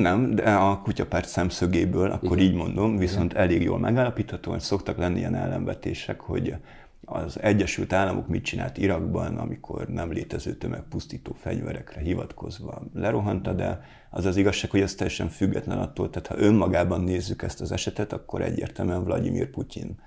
Nem, 0.00 0.34
de 0.34 0.50
a 0.50 0.80
kutyapárt 0.80 1.28
szemszögéből, 1.28 2.10
akkor 2.10 2.38
Igen. 2.38 2.50
így 2.50 2.54
mondom, 2.54 2.96
viszont 2.96 3.32
Igen. 3.32 3.42
elég 3.42 3.62
jól 3.62 3.78
megállapítható, 3.78 4.50
hogy 4.50 4.60
szoktak 4.60 4.96
lenni 4.96 5.18
ilyen 5.18 5.34
ellenvetések, 5.34 6.20
hogy 6.20 6.54
az 7.04 7.40
Egyesült 7.40 7.92
Államok 7.92 8.28
mit 8.28 8.44
csinált 8.44 8.78
Irakban, 8.78 9.36
amikor 9.36 9.88
nem 9.88 10.12
létező 10.12 10.54
tömegpusztító 10.54 11.32
fegyverekre 11.32 12.00
hivatkozva 12.00 12.82
lerohanta, 12.94 13.52
de 13.52 13.80
az 14.10 14.24
az 14.24 14.36
igazság, 14.36 14.70
hogy 14.70 14.80
ez 14.80 14.94
teljesen 14.94 15.28
független 15.28 15.78
attól, 15.78 16.10
tehát 16.10 16.28
ha 16.28 16.38
önmagában 16.38 17.00
nézzük 17.00 17.42
ezt 17.42 17.60
az 17.60 17.72
esetet, 17.72 18.12
akkor 18.12 18.42
egyértelműen 18.42 19.04
Vladimir 19.04 19.50
Putyin 19.50 19.98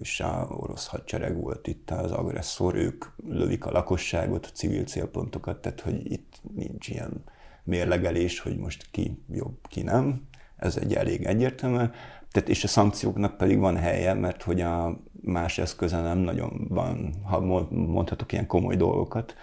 és 0.00 0.20
a 0.20 0.46
orosz 0.50 0.86
hadsereg 0.86 1.40
volt 1.40 1.66
itt 1.66 1.90
az 1.90 2.10
agresszor, 2.10 2.74
ők 2.74 3.04
lövik 3.28 3.64
a 3.64 3.70
lakosságot, 3.70 4.46
a 4.46 4.52
civil 4.52 4.84
célpontokat, 4.84 5.60
tehát 5.60 5.80
hogy 5.80 6.12
itt 6.12 6.40
nincs 6.54 6.88
ilyen 6.88 7.24
mérlegelés, 7.64 8.40
hogy 8.40 8.56
most 8.56 8.88
ki 8.90 9.22
jobb, 9.32 9.58
ki 9.68 9.82
nem. 9.82 10.28
ez 10.56 10.76
egy 10.76 10.94
elég 10.94 11.24
egyértelmű. 11.24 11.84
Tehát, 12.32 12.48
és 12.48 12.64
a 12.64 12.68
szankcióknak 12.68 13.36
pedig 13.36 13.58
van 13.58 13.76
helye, 13.76 14.14
mert 14.14 14.42
hogy 14.42 14.60
a 14.60 15.00
más 15.20 15.58
eszköze 15.58 16.00
nem 16.00 16.18
nagyon 16.18 16.66
van, 16.68 17.14
ha 17.22 17.40
mondhatok 17.70 18.32
ilyen 18.32 18.46
komoly 18.46 18.76
dolgokat, 18.76 19.36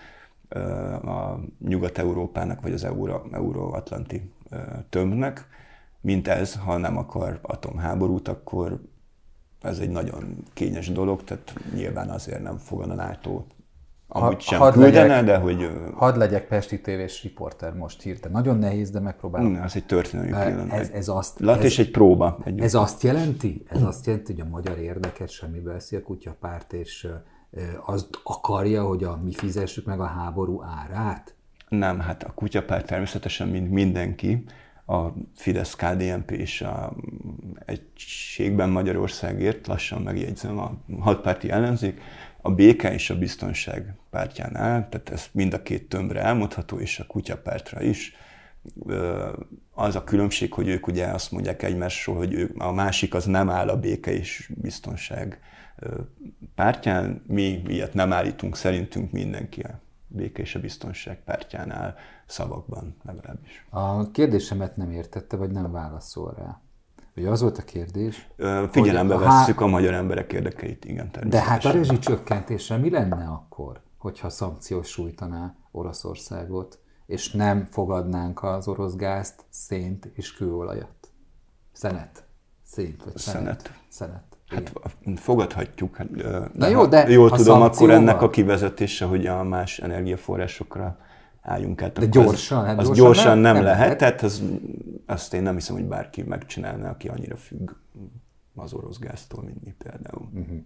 a 1.04 1.40
Nyugat-Európának 1.60 2.62
vagy 2.62 2.74
az 2.74 2.84
Euró-Atlanti 3.32 4.32
tömbnek, 4.90 5.48
mint 6.02 6.28
ez, 6.28 6.56
ha 6.56 6.78
nem 6.78 6.98
akar 6.98 7.40
atomháborút, 7.42 8.28
akkor 8.28 8.82
ez 9.62 9.80
egy 9.80 9.90
nagyon 9.90 10.44
kényes 10.54 10.92
dolog, 10.92 11.24
tehát 11.24 11.54
nyilván 11.74 12.10
azért 12.10 12.44
nem 12.44 12.58
fog 12.58 12.82
a 12.82 12.86
NATO 12.86 13.44
amúgy 14.16 14.40
sem 14.40 14.60
had 14.60 14.74
küldene, 14.74 15.08
legyek, 15.08 15.26
de 15.26 15.38
hogy... 15.38 15.70
Hadd 15.94 16.18
legyek 16.18 16.48
Pesti 16.48 16.82
tévés 16.82 17.24
riporter 17.24 17.74
most 17.74 18.02
hirtelen. 18.02 18.38
Nagyon 18.38 18.58
nehéz, 18.58 18.90
de 18.90 19.00
megpróbálom. 19.00 19.52
Na, 19.52 19.64
ez 19.64 19.76
egy 19.76 19.86
történelmi 19.86 20.32
pillanat. 20.32 20.72
Ez, 20.72 20.90
ez 20.90 21.08
azt, 21.08 21.40
Lat 21.40 21.64
és 21.64 21.80
egy 21.80 21.92
próba. 21.92 22.38
Egy 22.44 22.60
ez 22.60 22.74
azt 22.74 23.04
jelenti, 23.04 23.66
ez 23.70 23.84
azt 23.84 24.06
jelenti, 24.06 24.34
hogy 24.34 24.42
a 24.42 24.50
magyar 24.50 24.78
érdeket 24.78 25.30
semmi 25.30 25.60
veszi 25.60 25.96
a 25.96 26.02
kutyapárt, 26.02 26.74
és 26.74 27.08
azt 27.86 28.08
akarja, 28.24 28.84
hogy 28.84 29.04
a 29.04 29.20
mi 29.24 29.32
fizessük 29.32 29.86
meg 29.86 30.00
a 30.00 30.06
háború 30.06 30.64
árát? 30.64 31.36
Nem, 31.70 32.00
hát 32.00 32.24
a 32.24 32.32
kutyapárt 32.34 32.86
természetesen, 32.86 33.48
mint 33.48 33.72
mindenki, 33.72 34.44
a 34.88 35.08
fidesz 35.36 35.76
KDNP 35.76 36.32
és 36.32 36.62
a 36.62 36.94
egységben 37.66 38.70
Magyarországért, 38.70 39.68
lassan 39.68 40.02
megjegyzem 40.02 40.60
a 40.60 40.72
hatpárti 41.00 41.50
ellenzék, 41.50 42.02
a 42.46 42.52
béke 42.52 42.94
és 42.94 43.10
a 43.10 43.18
biztonság 43.18 43.96
pártjánál, 44.10 44.90
tehát 44.90 45.10
ez 45.10 45.26
mind 45.32 45.54
a 45.54 45.62
két 45.62 45.90
tömbre 45.90 46.22
elmondható, 46.22 46.80
és 46.80 47.00
a 47.00 47.06
kutyapártra 47.06 47.82
is. 47.82 48.16
Az 49.74 49.96
a 49.96 50.04
különbség, 50.04 50.54
hogy 50.54 50.68
ők 50.68 50.88
ugye 50.88 51.06
azt 51.06 51.32
mondják 51.32 51.64
egymásról, 51.64 52.16
hogy 52.16 52.34
ők, 52.34 52.62
a 52.62 52.72
másik 52.72 53.14
az 53.14 53.26
nem 53.26 53.50
áll 53.50 53.70
a 53.70 53.80
béke 53.80 54.12
és 54.12 54.52
biztonság 54.62 55.40
pártján, 56.56 57.24
mi 57.28 57.62
ilyet 57.68 57.94
nem 57.94 58.14
állítunk 58.14 58.56
szerintünk 58.56 59.12
mindenki 59.12 59.62
a 59.62 59.80
béke 60.08 60.42
és 60.42 60.56
a 60.56 60.60
biztonság 60.60 61.24
pártjánál 61.24 61.96
szavakban 62.26 62.96
legalábbis. 63.04 63.66
A 63.70 64.12
kérdésemet 64.12 64.78
nem 64.78 64.92
értette, 64.92 65.36
vagy 65.36 65.52
nem 65.52 65.72
válaszol 65.72 66.34
rá. 66.38 66.60
Ugye 67.16 67.30
az 67.30 67.42
volt 67.42 67.58
a 67.58 67.62
kérdés. 67.62 68.30
Figyelembe 68.72 69.18
vesszük 69.18 69.62
a 69.62 69.68
magyar 69.68 69.94
emberek 69.94 70.34
érdekeit, 70.34 70.86
igen. 70.86 71.12
De 71.24 71.42
hát 71.42 71.66
a 71.66 71.72
rezsicsökkentésre 71.72 72.78
mi 72.78 72.90
lenne 72.90 73.26
akkor, 73.26 73.82
hogyha 73.98 74.30
szankciós 74.30 74.88
sújtaná 74.88 75.56
Oroszországot, 75.72 76.80
és 77.06 77.32
nem 77.32 77.68
fogadnánk 77.72 78.44
az 78.44 78.68
orosz 78.68 78.96
gázt, 78.96 79.46
szént 79.50 80.06
és 80.14 80.34
kőolajat? 80.34 81.12
Szenet. 81.72 82.24
Szént 82.64 83.04
vagy 83.04 83.18
szenet. 83.18 83.62
Szenet. 83.62 83.80
szenet. 83.88 84.24
Hát 84.48 85.20
fogadhatjuk. 85.20 85.96
Hát, 85.96 86.08
Na 86.54 86.68
jó, 86.68 86.86
de 86.86 87.10
jól 87.10 87.30
tudom, 87.32 87.62
akkor 87.62 87.90
ennek 87.90 88.22
a 88.22 88.30
kivezetése, 88.30 89.06
hogy 89.06 89.26
a 89.26 89.44
más 89.44 89.80
energiaforrásokra 89.80 90.98
álljunk 91.46 91.82
át. 91.82 92.00
De 92.00 92.06
gyorsan? 92.06 92.66
Hát 92.66 92.80
az, 92.80 92.90
az 92.90 92.98
gyorsan, 92.98 93.06
gyorsan 93.06 93.38
nem, 93.38 93.54
nem 93.54 93.64
lehet, 93.64 93.80
lehet. 93.80 93.98
tehát 93.98 94.22
az, 94.22 94.44
azt 95.06 95.34
én 95.34 95.42
nem 95.42 95.54
hiszem, 95.54 95.76
hogy 95.76 95.86
bárki 95.86 96.24
megcsinálna, 96.24 96.90
aki 96.90 97.08
annyira 97.08 97.36
függ 97.36 97.72
az 98.56 98.74
orosz 98.74 99.00
gáztól, 99.00 99.44
mint 99.44 99.64
mi 99.64 99.76
például. 99.78 100.30
Uh-huh. 100.34 100.58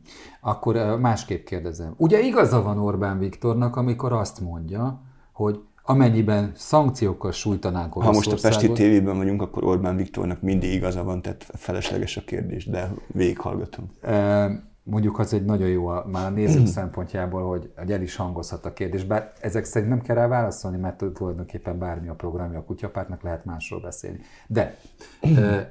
Akkor 0.42 1.00
másképp 1.00 1.46
kérdezem. 1.46 1.94
Ugye 1.98 2.20
igaza 2.20 2.62
van 2.62 2.80
Orbán 2.80 3.20
Viktornak, 3.20 3.76
amikor 3.76 4.14
azt 4.14 4.40
mondja, 4.40 5.02
hogy 5.32 5.60
amennyiben 5.84 6.52
szankciókkal 6.56 7.32
sújtanánk 7.32 7.96
Oroszországot... 7.96 8.26
Ha 8.26 8.32
most 8.32 8.46
a 8.46 8.48
Pesti 8.48 8.84
tévében 8.84 9.18
vagyunk, 9.18 9.42
akkor 9.42 9.64
Orbán 9.64 9.96
Viktornak 9.96 10.42
mindig 10.42 10.74
igaza 10.74 11.04
van, 11.04 11.22
tehát 11.22 11.48
felesleges 11.54 12.18
a 12.18 12.22
kérdés, 12.22 12.66
de 12.66 12.92
végighallgatom. 13.08 13.92
E- 14.02 14.68
mondjuk 14.90 15.20
az 15.20 15.34
egy 15.34 15.46
nagyon 15.46 15.68
jó 15.68 15.88
a, 15.88 16.06
már 16.12 16.26
a 16.26 16.30
nézők 16.30 16.68
szempontjából, 16.68 17.50
hogy, 17.50 17.72
hogy 17.78 17.92
el 17.92 18.02
is 18.02 18.16
hangozhat 18.16 18.66
a 18.66 18.74
kérdés, 18.74 19.04
bár 19.04 19.32
ezek 19.42 19.64
szerint 19.64 19.90
nem 19.92 20.02
kell 20.02 20.16
rá 20.16 20.28
válaszolni, 20.28 20.78
mert 20.78 21.04
tulajdonképpen 21.14 21.80
bármi 21.80 22.08
a 22.08 22.14
programja 22.14 22.60
a 22.60 22.64
kutyapártnak, 22.64 23.22
lehet 23.22 23.46
másról 23.46 23.80
beszélni. 23.80 24.20
De 24.48 24.78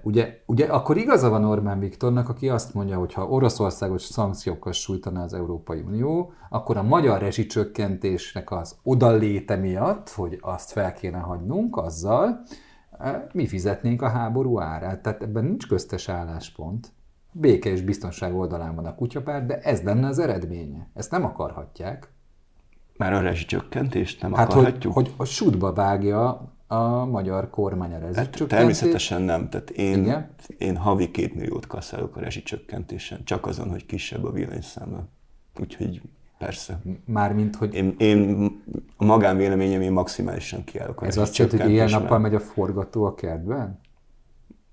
ugye, 0.02 0.38
ugye 0.46 0.66
akkor 0.66 0.96
igaza 0.96 1.28
van 1.28 1.44
Orbán 1.44 1.78
Viktornak, 1.78 2.28
aki 2.28 2.48
azt 2.48 2.74
mondja, 2.74 2.98
hogy 2.98 3.12
ha 3.12 3.28
Oroszországos 3.28 4.02
szankciókkal 4.02 4.72
sújtaná 4.72 5.22
az 5.22 5.35
Európai 5.35 5.81
Unió, 5.81 6.33
akkor 6.50 6.76
a 6.76 6.83
magyar 6.83 7.20
rezsicsökkentésnek 7.20 8.50
az 8.50 8.76
odaléte 8.83 9.57
miatt, 9.57 10.11
hogy 10.11 10.38
azt 10.40 10.72
fel 10.72 10.92
kéne 10.92 11.18
hagynunk, 11.18 11.76
azzal 11.76 12.42
mi 13.33 13.46
fizetnénk 13.46 14.02
a 14.02 14.09
háború 14.09 14.61
árát. 14.61 15.02
Tehát 15.02 15.22
ebben 15.22 15.44
nincs 15.44 15.66
köztes 15.66 16.09
álláspont 16.09 16.92
béke 17.40 17.70
és 17.70 17.83
biztonság 17.83 18.35
oldalán 18.35 18.74
van 18.74 18.87
a 18.87 18.94
kutyapárt, 18.94 19.46
de 19.46 19.59
ez 19.59 19.83
lenne 19.83 20.07
az 20.07 20.18
eredménye. 20.18 20.88
Ezt 20.94 21.11
nem 21.11 21.24
akarhatják. 21.24 22.12
Már 22.96 23.12
a 23.12 23.20
rezsicsökkentést 23.20 24.22
nem 24.22 24.33
hát 24.33 24.53
akarhatjuk? 24.53 24.92
Hogy, 24.92 25.07
hogy 25.07 25.14
a 25.16 25.24
sútba 25.24 25.72
vágja 25.72 26.53
a 26.66 27.05
magyar 27.05 27.51
kormány 27.51 27.92
a 27.92 27.98
rezsicsökkentést. 27.98 28.40
Hát 28.40 28.48
természetesen 28.48 29.22
nem. 29.22 29.48
Tehát 29.48 29.70
én, 29.70 29.98
Igen? 29.98 30.31
én 30.59 30.77
havi 30.77 31.11
két 31.11 31.35
milliót 31.35 31.66
kasszálok 31.66 32.16
a 32.16 32.20
rezsicsökkentésen, 32.20 33.24
csak 33.24 33.46
azon, 33.46 33.68
hogy 33.68 33.87
kisebb 33.87 34.24
a 34.24 34.31
villanyszáma. 34.31 35.05
Úgyhogy 35.61 36.01
persze. 36.38 36.81
Mármint, 37.05 37.57
hogy... 37.57 37.74
Én, 37.74 37.94
én 37.98 38.51
a 38.96 39.05
magánvéleményem, 39.05 39.81
én 39.81 39.92
maximálisan 39.92 40.64
kiállok 40.64 41.07
Ez 41.07 41.16
azt 41.16 41.37
jelenti, 41.37 41.62
hogy 41.62 41.70
ilyen 41.70 41.90
nappal 41.90 42.18
megy 42.18 42.35
a 42.35 42.40
forgató 42.40 43.05
a 43.05 43.14
kertben? 43.14 43.81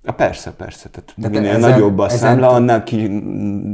Ja, 0.06 0.14
persze, 0.14 0.52
persze. 0.52 0.90
Tehát, 0.90 1.14
Tehát 1.16 1.32
minél 1.32 1.50
ezen, 1.50 1.70
nagyobb 1.70 2.00
a 2.00 2.10
számla, 2.10 2.50
annál 2.50 2.84
ki 2.84 3.08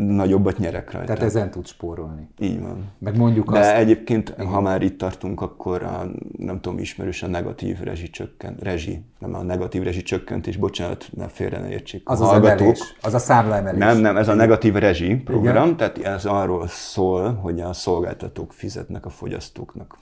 nagyobbat 0.08 0.58
nyerek 0.58 0.92
rajta. 0.92 1.08
Tehát 1.08 1.24
ezen 1.24 1.52
tud 1.52 1.68
spórolni. 1.68 2.28
Így 2.40 2.62
van. 2.62 2.92
Meg 2.98 3.18
mondjuk 3.18 3.52
De 3.52 3.60
azt... 3.60 3.70
egyébként, 3.70 4.34
igen. 4.38 4.46
ha 4.46 4.62
már 4.62 4.82
itt 4.82 4.98
tartunk, 4.98 5.42
akkor 5.42 5.84
a, 5.84 6.06
nem 6.38 6.62
tudom, 6.62 6.80
ismerős 6.80 7.24
a 7.24 7.28
negatív 7.28 7.80
rezsi 7.80 8.10
csökkent, 8.10 8.62
rezsi, 8.62 9.06
nem 9.20 9.36
a 9.36 9.42
negatív 9.42 9.84
rezsi 9.84 10.02
csökkentés, 10.02 10.58
bocsánat, 10.58 11.10
ne 11.14 11.28
félre 11.28 11.60
ne 11.60 11.70
értsék. 11.70 12.02
Az 12.10 12.22
a 12.22 12.30
az 12.30 12.34
emelés, 12.34 12.80
az 13.02 13.14
a 13.14 13.20
számlaemelés. 13.20 13.80
Nem, 13.80 13.98
nem, 13.98 14.18
ez 14.18 14.28
a 14.28 14.34
negatív 14.34 14.74
rezsi 14.74 15.16
program, 15.16 15.66
igen. 15.66 15.78
tehát 15.78 15.98
ez 15.98 16.26
arról 16.26 16.68
szól, 16.68 17.34
hogy 17.34 17.60
a 17.60 17.74
szolgáltatók 17.74 18.54
fizetnek 18.54 19.06
a 19.06 19.10
fogyasztóknak 19.10 19.98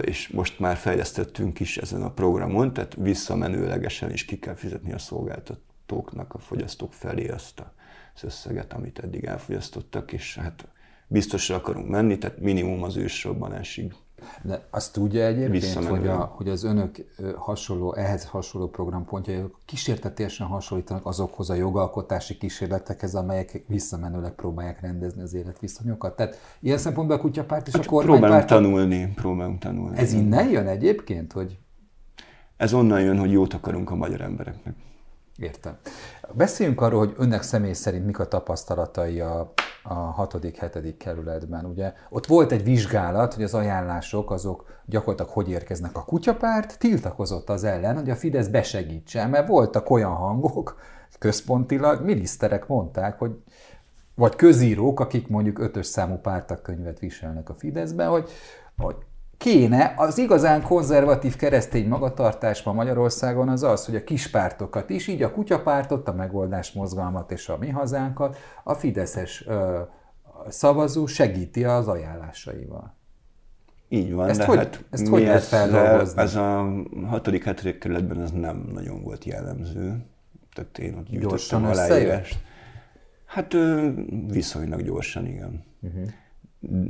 és 0.00 0.28
most 0.28 0.58
már 0.58 0.76
fejlesztettünk 0.76 1.60
is 1.60 1.76
ezen 1.76 2.02
a 2.02 2.10
programon, 2.10 2.72
tehát 2.72 2.94
visszamenőlegesen 2.94 4.12
is 4.12 4.24
ki 4.24 4.38
kell 4.38 4.54
fizetni 4.54 4.92
a 4.92 4.98
szolgáltatóknak, 4.98 6.34
a 6.34 6.38
fogyasztók 6.38 6.92
felé 6.92 7.28
azt 7.28 7.64
az 8.14 8.24
összeget, 8.24 8.72
amit 8.72 8.98
eddig 8.98 9.24
elfogyasztottak, 9.24 10.12
és 10.12 10.36
hát 10.36 10.68
biztosra 11.06 11.56
akarunk 11.56 11.88
menni, 11.88 12.18
tehát 12.18 12.38
minimum 12.38 12.82
az 12.82 12.96
ősrobbanásig 12.96 13.94
de 14.42 14.66
azt 14.70 14.92
tudja 14.92 15.24
egyébként, 15.24 15.84
hogy, 15.84 16.06
a, 16.06 16.32
hogy 16.36 16.48
az 16.48 16.64
önök 16.64 16.96
hasonló, 17.36 17.94
ehhez 17.94 18.24
hasonló 18.24 18.68
programpontjai 18.68 19.44
kísértetésen 19.64 20.46
hasonlítanak 20.46 21.06
azokhoz 21.06 21.50
a 21.50 21.54
jogalkotási 21.54 22.36
kísérletekhez, 22.36 23.14
amelyek 23.14 23.64
visszamenőleg 23.66 24.32
próbálják 24.32 24.80
rendezni 24.80 25.22
az 25.22 25.34
életviszonyokat. 25.34 26.16
Tehát 26.16 26.38
ilyen 26.60 26.78
szempontból 26.78 27.16
a 27.16 27.20
kutyapárt 27.20 27.66
és 27.66 27.72
hát 27.72 27.84
a 27.84 27.88
kormánypárt... 27.88 28.46
Próbálunk 28.46 28.48
tanulni, 28.48 29.12
próbálunk 29.14 29.58
tanulni. 29.58 29.98
Ez 29.98 30.12
innen 30.12 30.48
jön 30.48 30.66
egyébként, 30.66 31.32
hogy... 31.32 31.58
Ez 32.56 32.72
onnan 32.72 33.00
jön, 33.00 33.18
hogy 33.18 33.32
jót 33.32 33.54
akarunk 33.54 33.90
a 33.90 33.94
magyar 33.94 34.20
embereknek. 34.20 34.74
Értem. 35.36 35.76
Beszéljünk 36.32 36.80
arról, 36.80 36.98
hogy 36.98 37.14
önnek 37.16 37.42
személy 37.42 37.72
szerint 37.72 38.06
mik 38.06 38.18
a 38.18 38.28
tapasztalatai 38.28 39.20
a, 39.20 39.52
a 39.82 40.26
6.-7. 40.26 40.94
kerületben. 40.98 41.64
Ugye 41.64 41.92
ott 42.10 42.26
volt 42.26 42.52
egy 42.52 42.64
vizsgálat, 42.64 43.34
hogy 43.34 43.44
az 43.44 43.54
ajánlások 43.54 44.30
azok 44.30 44.80
gyakorlatilag 44.86 45.32
hogy 45.32 45.48
érkeznek. 45.48 45.96
A 45.96 46.04
kutyapárt 46.04 46.78
tiltakozott 46.78 47.48
az 47.48 47.64
ellen, 47.64 47.96
hogy 47.96 48.10
a 48.10 48.16
Fidesz 48.16 48.46
besegítsen, 48.46 49.30
mert 49.30 49.48
voltak 49.48 49.90
olyan 49.90 50.14
hangok, 50.14 50.76
központilag 51.18 52.04
miniszterek 52.04 52.66
mondták, 52.66 53.18
hogy 53.18 53.42
vagy 54.14 54.36
közírók, 54.36 55.00
akik 55.00 55.28
mondjuk 55.28 55.58
ötös 55.58 55.86
számú 55.86 56.16
pártakönyvet 56.16 56.98
viselnek 56.98 57.48
a 57.48 57.54
Fideszben, 57.54 58.08
hogy, 58.08 58.30
hogy 58.76 58.96
kéne, 59.42 59.94
az 59.96 60.18
igazán 60.18 60.62
konzervatív 60.62 61.36
keresztény 61.36 61.88
magatartás 61.88 62.62
ma 62.62 62.72
Magyarországon 62.72 63.48
az 63.48 63.62
az, 63.62 63.86
hogy 63.86 63.96
a 63.96 64.04
kispártokat 64.04 64.90
is, 64.90 65.08
így 65.08 65.22
a 65.22 65.32
kutyapártot, 65.32 66.08
a 66.08 66.12
megoldás 66.12 66.72
mozgalmat 66.72 67.32
és 67.32 67.48
a 67.48 67.56
mi 67.58 67.68
hazánkat 67.68 68.36
a 68.64 68.74
fideszes 68.74 69.46
ö, 69.46 69.80
szavazó 70.48 71.06
segíti 71.06 71.64
az 71.64 71.88
ajánlásaival. 71.88 72.94
Így 73.88 74.12
van, 74.12 74.28
ezt 74.28 74.38
de 74.38 74.46
hogy, 74.46 74.56
hát 74.56 74.84
ezt 74.90 75.06
hogy 75.06 75.22
lehet 75.22 75.42
feldolgozni? 75.42 76.22
Ez 76.22 76.34
a 76.34 76.72
hatodik, 77.06 77.44
hetedik 77.44 77.78
kerületben 77.78 78.20
ez 78.20 78.30
nem 78.30 78.68
nagyon 78.72 79.02
volt 79.02 79.24
jellemző. 79.24 80.04
Tehát 80.54 80.78
én 80.78 80.96
ott 80.96 81.08
gyűjtöttem 81.08 81.64
aláírást. 81.64 82.38
Hát 83.26 83.54
viszonylag 84.26 84.82
gyorsan, 84.82 85.26
igen. 85.26 85.64
Uh-huh 85.80 86.08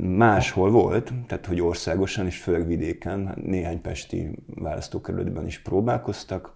máshol 0.01 0.71
volt, 0.71 1.13
tehát 1.27 1.45
hogy 1.45 1.61
országosan 1.61 2.25
és 2.25 2.37
főleg 2.37 2.67
vidéken, 2.67 3.37
néhány 3.43 3.81
pesti 3.81 4.29
választókerületben 4.55 5.45
is 5.45 5.59
próbálkoztak, 5.59 6.53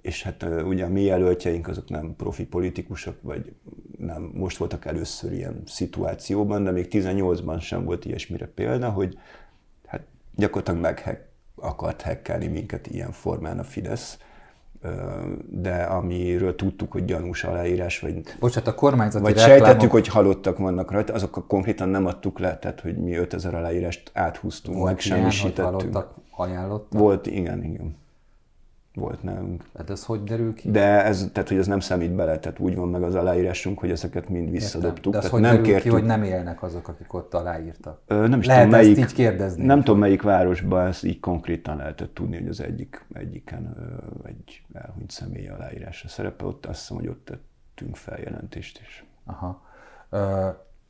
és 0.00 0.22
hát 0.22 0.46
ugye 0.64 0.84
a 0.84 0.88
mi 0.88 1.02
jelöltjeink 1.02 1.68
azok 1.68 1.88
nem 1.88 2.14
profi 2.16 2.46
politikusok, 2.46 3.18
vagy 3.22 3.54
nem 3.98 4.30
most 4.34 4.56
voltak 4.56 4.84
először 4.84 5.32
ilyen 5.32 5.62
szituációban, 5.66 6.64
de 6.64 6.70
még 6.70 6.86
18-ban 6.90 7.60
sem 7.60 7.84
volt 7.84 8.04
ilyesmire 8.04 8.46
példa, 8.46 8.90
hogy 8.90 9.18
hát 9.86 10.06
gyakorlatilag 10.34 10.80
meg 10.80 11.26
akart 11.54 12.02
hekkelni 12.02 12.46
minket 12.46 12.86
ilyen 12.86 13.12
formán 13.12 13.58
a 13.58 13.64
Fidesz, 13.64 14.18
de 15.46 15.74
amiről 15.74 16.54
tudtuk, 16.54 16.92
hogy 16.92 17.04
gyanús 17.04 17.44
aláírás, 17.44 18.00
vagy, 18.00 18.22
Bocsát, 18.40 18.66
a 18.66 18.74
kormányzati 18.74 19.24
vagy 19.24 19.34
reklámok... 19.34 19.64
sejtettük, 19.64 19.90
hogy 19.90 20.08
halottak 20.08 20.58
vannak 20.58 20.90
rajta, 20.90 21.12
azok 21.12 21.44
konkrétan 21.48 21.88
nem 21.88 22.06
adtuk 22.06 22.38
le, 22.38 22.58
tehát 22.58 22.80
hogy 22.80 22.96
mi 22.96 23.16
5000 23.16 23.54
aláírást 23.54 24.10
áthúztunk, 24.14 24.76
Volt 24.76 24.90
meg 24.90 25.00
semmisítettünk. 25.00 25.66
Halottak 25.66 26.14
ajánlottak? 26.30 27.00
Volt, 27.00 27.26
igen, 27.26 27.64
igen 27.64 27.96
volt 28.98 29.22
nálunk. 29.22 29.64
Hát 29.76 29.90
ez 29.90 30.04
hogy 30.04 30.22
derül 30.22 30.54
ki? 30.54 30.70
De 30.70 31.04
ez, 31.04 31.30
tehát, 31.32 31.48
hogy 31.48 31.58
ez 31.58 31.66
nem 31.66 31.80
számít 31.80 32.14
bele, 32.14 32.38
tehát 32.38 32.58
úgy 32.58 32.76
van 32.76 32.88
meg 32.88 33.02
az 33.02 33.14
aláírásunk, 33.14 33.78
hogy 33.78 33.90
ezeket 33.90 34.28
mind 34.28 34.50
visszadobtuk. 34.50 35.12
De 35.12 35.18
az 35.18 35.24
tehát 35.24 35.30
hogy 35.30 35.40
nem 35.40 35.50
derül 35.50 35.66
kértük... 35.66 35.82
ki, 35.82 35.88
hogy 35.88 36.04
nem 36.04 36.22
élnek 36.22 36.62
azok, 36.62 36.88
akik 36.88 37.14
ott 37.14 37.34
aláírtak? 37.34 38.00
Ö, 38.06 38.26
nem 38.26 38.38
is 38.40 38.46
Lehet 38.46 38.64
tudom, 38.64 38.80
melyik, 38.80 38.98
ezt 38.98 39.10
így 39.10 39.16
kérdezni? 39.16 39.64
Nem 39.64 39.82
tudom, 39.82 39.98
melyik 39.98 40.22
városban 40.22 40.86
ezt 40.86 41.04
így 41.04 41.20
konkrétan 41.20 41.76
lehetett 41.76 42.14
tudni, 42.14 42.38
hogy 42.38 42.48
az 42.48 42.60
egyik, 42.60 43.06
egyiken 43.12 43.76
ö, 43.78 44.28
egy 44.28 44.62
elhunyt 44.72 45.10
személy 45.10 45.48
aláírása 45.48 46.08
szerepel. 46.08 46.46
Ott 46.46 46.66
azt 46.66 46.80
hiszem, 46.80 46.96
hogy 46.96 47.08
ott 47.08 47.24
tettünk 47.24 47.96
feljelentést 47.96 48.80
is. 48.80 49.04
Aha. 49.24 49.62
Ö, 50.10 50.48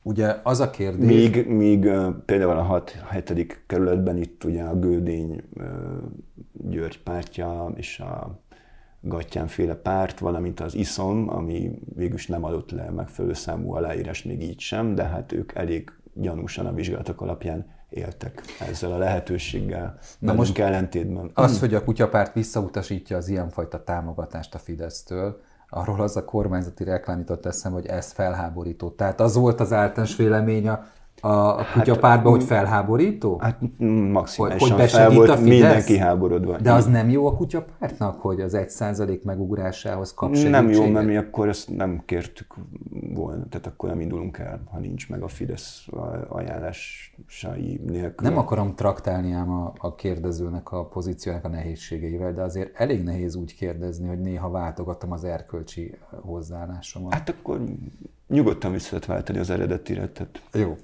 Ugye 0.08 0.36
az 0.42 0.60
a 0.60 0.70
kérdés... 0.70 1.06
Míg, 1.06 1.46
míg 1.46 1.90
például 2.24 2.56
a 2.56 2.62
6 2.62 2.96
7. 3.12 3.62
kerületben 3.66 4.16
itt 4.16 4.44
ugye 4.44 4.62
a 4.62 4.78
Gődény 4.78 5.42
György 6.52 7.02
pártja 7.02 7.72
és 7.74 8.00
a 8.00 8.40
Gattyánféle 9.00 9.74
párt, 9.74 10.18
valamint 10.18 10.60
az 10.60 10.74
ISZOM, 10.74 11.28
ami 11.30 11.78
végülis 11.94 12.26
nem 12.26 12.44
adott 12.44 12.70
le 12.70 12.90
megfelelő 12.90 13.34
számú 13.34 13.72
aláírás 13.72 14.22
még 14.22 14.42
így 14.42 14.60
sem, 14.60 14.94
de 14.94 15.02
hát 15.02 15.32
ők 15.32 15.54
elég 15.54 15.90
gyanúsan 16.14 16.66
a 16.66 16.72
vizsgálatok 16.72 17.20
alapján 17.20 17.66
éltek 17.88 18.42
ezzel 18.68 18.92
a 18.92 18.98
lehetőséggel. 18.98 19.98
Na 20.18 20.34
most 20.34 20.58
ellentétben. 20.58 21.30
Az, 21.34 21.60
hogy 21.60 21.74
a 21.74 21.84
kutyapárt 21.84 22.34
visszautasítja 22.34 23.16
az 23.16 23.28
ilyenfajta 23.28 23.84
támogatást 23.84 24.54
a 24.54 24.58
Fidesztől, 24.58 25.40
arról 25.70 26.00
az 26.00 26.16
a 26.16 26.24
kormányzati 26.24 26.84
reklám 26.84 27.18
jutott 27.18 27.46
eszembe, 27.46 27.78
hogy 27.78 27.88
ez 27.88 28.12
felháborító. 28.12 28.90
Tehát 28.90 29.20
az 29.20 29.36
volt 29.36 29.60
az 29.60 29.72
általános 29.72 30.16
vélemény 30.16 30.68
a 30.68 30.86
a, 31.20 31.28
a 31.28 31.64
kutyapártban, 31.72 32.32
hát, 32.32 32.40
hogy 32.40 32.44
felháborító? 32.44 33.38
Hát 33.40 33.58
maximálisan 34.10 34.70
hogy, 34.70 34.80
hogy 34.80 34.90
fel 34.90 35.10
volt 35.10 35.28
a 35.28 35.36
Fidesz? 35.36 35.48
mindenki 35.48 35.98
háborodva. 35.98 36.58
De 36.58 36.72
az 36.72 36.86
nem 36.86 37.10
jó 37.10 37.26
a 37.26 37.36
kutyapártnak, 37.36 38.20
hogy 38.20 38.40
az 38.40 38.54
egy 38.54 38.68
százalék 38.68 39.24
megugrásához 39.24 40.14
kap 40.14 40.34
segítséget? 40.34 40.60
Nem 40.60 40.70
jó, 40.70 40.86
mert 40.86 41.06
mi 41.06 41.16
akkor 41.16 41.48
ezt 41.48 41.76
nem 41.76 42.02
kértük 42.04 42.54
volna, 43.14 43.46
tehát 43.48 43.66
akkor 43.66 43.88
nem 43.88 44.00
indulunk 44.00 44.38
el, 44.38 44.60
ha 44.70 44.78
nincs 44.78 45.08
meg 45.08 45.22
a 45.22 45.28
Fidesz 45.28 45.86
ajánlásai 46.28 47.80
nélkül. 47.86 48.28
Nem 48.28 48.38
akarom 48.38 48.74
traktálni 48.74 49.32
ám 49.32 49.50
a, 49.50 49.72
a 49.78 49.94
kérdezőnek 49.94 50.72
a 50.72 50.84
pozíciónak 50.84 51.44
a 51.44 51.48
nehézségeivel, 51.48 52.32
de 52.32 52.42
azért 52.42 52.80
elég 52.80 53.04
nehéz 53.04 53.34
úgy 53.34 53.54
kérdezni, 53.54 54.08
hogy 54.08 54.20
néha 54.20 54.50
váltogatom 54.50 55.12
az 55.12 55.24
erkölcsi 55.24 55.94
hozzáállásomat. 56.20 57.12
Hát 57.12 57.28
akkor 57.28 57.60
nyugodtan 58.28 58.72
vissza 58.72 58.98
váltani 59.06 59.38
az 59.38 59.50
eredetire. 59.50 60.08
Tehát... 60.08 60.42
Jó, 60.52 60.76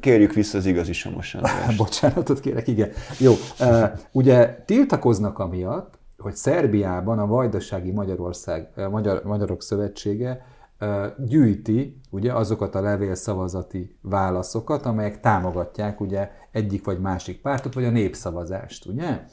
Kérjük 0.00 0.32
vissza 0.32 0.58
az 0.58 0.66
igazi 0.66 0.92
Samos 0.92 1.36
Bocsánatot 1.76 2.40
kérek, 2.40 2.68
igen. 2.68 2.90
Jó, 3.18 3.32
ugye 4.12 4.62
tiltakoznak 4.66 5.38
amiatt, 5.38 5.98
hogy 6.18 6.34
Szerbiában 6.34 7.18
a 7.18 7.26
Vajdasági 7.26 7.90
Magyarország, 7.90 8.68
Magyar, 8.90 9.22
Magyarok 9.24 9.62
Szövetsége 9.62 10.44
gyűjti 11.26 12.00
ugye 12.10 12.32
azokat 12.32 12.74
a 12.74 12.80
levélszavazati 12.80 13.98
válaszokat, 14.02 14.86
amelyek 14.86 15.20
támogatják 15.20 16.00
ugye 16.00 16.30
egyik 16.52 16.84
vagy 16.84 17.00
másik 17.00 17.40
pártot, 17.40 17.74
vagy 17.74 17.84
a 17.84 17.90
népszavazást, 17.90 18.86
ugye? 18.86 19.24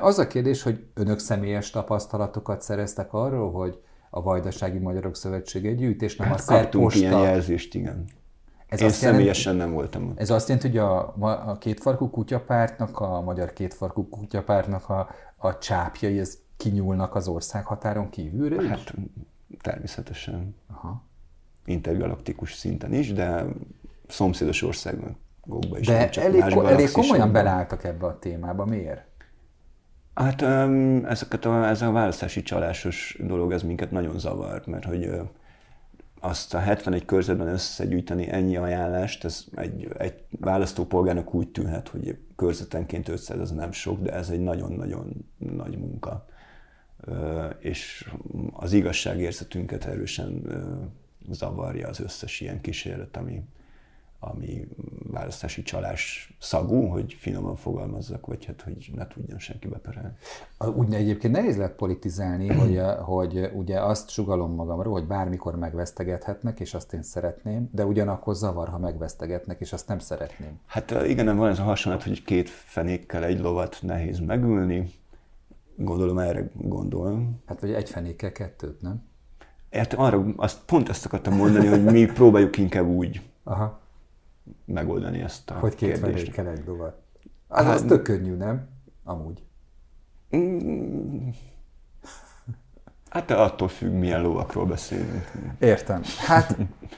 Az 0.00 0.18
a 0.18 0.26
kérdés, 0.26 0.62
hogy 0.62 0.84
önök 0.94 1.18
személyes 1.18 1.70
tapasztalatokat 1.70 2.62
szereztek 2.62 3.12
arról, 3.12 3.52
hogy 3.52 3.80
a 4.10 4.22
Vajdasági 4.22 4.78
Magyarok 4.78 5.16
Szövetsége 5.16 5.72
gyűjt, 5.72 6.02
és 6.02 6.16
nem 6.16 6.28
hát 6.28 6.38
a 6.38 6.42
szerb 6.42 6.70
posta... 6.70 6.98
ilyen 6.98 7.18
jelzést, 7.18 7.74
igen. 7.74 8.04
Ez 8.70 8.80
Én 8.80 8.86
azt 8.86 8.96
személyesen 8.96 9.52
jelenti, 9.52 9.72
nem 9.72 9.82
voltam 9.82 10.08
ott. 10.08 10.18
Ez 10.18 10.30
azt 10.30 10.48
jelenti, 10.48 10.68
hogy 10.68 10.78
a, 10.78 11.14
a 11.50 11.58
kétfarkú 11.58 12.10
kutyapártnak, 12.10 13.00
a 13.00 13.20
magyar 13.20 13.52
kétfarkú 13.52 14.08
kutyapártnak 14.08 14.88
a, 14.88 15.08
a 15.36 15.58
csápjai 15.58 16.18
ez 16.18 16.38
kinyúlnak 16.56 17.14
az 17.14 17.28
ország 17.28 17.64
határon 17.64 18.10
kívülre 18.10 18.62
is? 18.62 18.68
Hát 18.68 18.94
természetesen. 19.60 20.54
Aha. 20.72 21.02
Intergalaktikus 21.64 22.54
szinten 22.54 22.92
is, 22.92 23.12
de 23.12 23.44
szomszédos 24.08 24.62
országban 24.62 25.16
is. 25.78 25.86
De 25.86 26.10
elég, 26.10 26.44
ko- 26.54 26.66
elég 26.66 26.90
komolyan 26.90 27.32
beleálltak 27.32 27.84
ebbe 27.84 28.06
a 28.06 28.18
témába. 28.18 28.64
Miért? 28.64 29.04
Hát 30.14 30.42
ezeket 31.04 31.44
a, 31.44 31.68
ez 31.68 31.82
a 31.82 31.90
választási 31.90 32.42
csalásos 32.42 33.18
dolog, 33.20 33.52
ez 33.52 33.62
minket 33.62 33.90
nagyon 33.90 34.18
zavart, 34.18 34.66
mert 34.66 34.84
hogy 34.84 35.10
azt 36.20 36.54
a 36.54 36.58
71 36.58 37.04
körzetben 37.04 37.48
összegyűjteni 37.48 38.28
ennyi 38.28 38.56
ajánlást, 38.56 39.24
ez 39.24 39.44
egy, 39.54 39.88
egy 39.98 40.24
választópolgárnak 40.30 41.34
úgy 41.34 41.48
tűnhet, 41.48 41.88
hogy 41.88 42.18
körzetenként 42.36 43.08
500 43.08 43.40
az 43.40 43.50
nem 43.50 43.72
sok, 43.72 44.00
de 44.00 44.12
ez 44.12 44.30
egy 44.30 44.40
nagyon-nagyon 44.40 45.24
nagy 45.38 45.78
munka. 45.78 46.26
És 47.58 48.10
az 48.52 48.72
igazságérzetünket 48.72 49.84
erősen 49.84 50.42
zavarja 51.30 51.88
az 51.88 52.00
összes 52.00 52.40
ilyen 52.40 52.60
kísérlet, 52.60 53.16
ami, 53.16 53.42
ami 54.22 54.68
választási 55.10 55.62
csalás 55.62 56.34
szagú, 56.40 56.86
hogy 56.86 57.12
finoman 57.12 57.56
fogalmazzak, 57.56 58.26
vagy 58.26 58.44
hát, 58.44 58.62
hogy 58.62 58.90
ne 58.94 59.06
tudjon 59.06 59.38
senki 59.38 59.68
beperelni. 59.68 60.12
Úgy 60.74 60.94
egyébként 60.94 61.34
nehéz 61.34 61.56
lehet 61.56 61.72
politizálni, 61.72 62.46
hogy, 62.60 62.80
hogy 63.00 63.50
ugye 63.54 63.80
azt 63.80 64.08
sugalom 64.08 64.54
magamról, 64.54 64.92
hogy 64.92 65.06
bármikor 65.06 65.56
megvesztegethetnek, 65.56 66.60
és 66.60 66.74
azt 66.74 66.92
én 66.92 67.02
szeretném, 67.02 67.68
de 67.72 67.84
ugyanakkor 67.84 68.34
zavar, 68.34 68.68
ha 68.68 68.78
megvesztegetnek, 68.78 69.60
és 69.60 69.72
azt 69.72 69.88
nem 69.88 69.98
szeretném. 69.98 70.60
Hát 70.66 70.90
igen, 70.90 71.24
nem 71.24 71.36
van 71.36 71.50
ez 71.50 71.58
a 71.58 71.62
hasonlat, 71.62 72.02
hogy 72.02 72.24
két 72.24 72.48
fenékkel 72.48 73.24
egy 73.24 73.40
lovat 73.40 73.78
nehéz 73.82 74.18
megülni. 74.18 74.92
Gondolom 75.76 76.18
erre 76.18 76.50
gondolom. 76.54 77.40
Hát 77.46 77.60
vagy 77.60 77.72
egy 77.72 77.90
fenékkel 77.90 78.32
kettőt, 78.32 78.80
nem? 78.80 79.08
Hát 79.70 79.94
arra, 79.94 80.24
azt, 80.36 80.58
pont 80.66 80.88
ezt 80.88 81.04
akartam 81.04 81.36
mondani, 81.36 81.66
hogy 81.66 81.84
mi 81.84 82.04
próbáljuk 82.04 82.56
inkább 82.56 82.86
úgy. 82.86 83.20
Aha 83.42 83.80
megoldani 84.64 85.20
ezt 85.20 85.50
a 85.50 85.54
Hogy 85.54 85.74
két 85.74 85.92
kérdést. 85.92 86.32
kell 86.32 86.46
egy 86.46 86.66
lovat. 86.66 87.02
Az, 87.48 87.64
hát, 87.64 87.74
az 87.74 87.82
tök 87.82 88.02
könnyű, 88.02 88.34
nem? 88.34 88.68
Amúgy. 89.04 89.44
Mm, 90.36 91.28
hát 93.10 93.30
attól 93.30 93.68
függ, 93.68 93.92
milyen 93.92 94.22
lovakról 94.22 94.66
beszélünk. 94.66 95.30
Értem. 95.58 96.02
Hát 96.26 96.56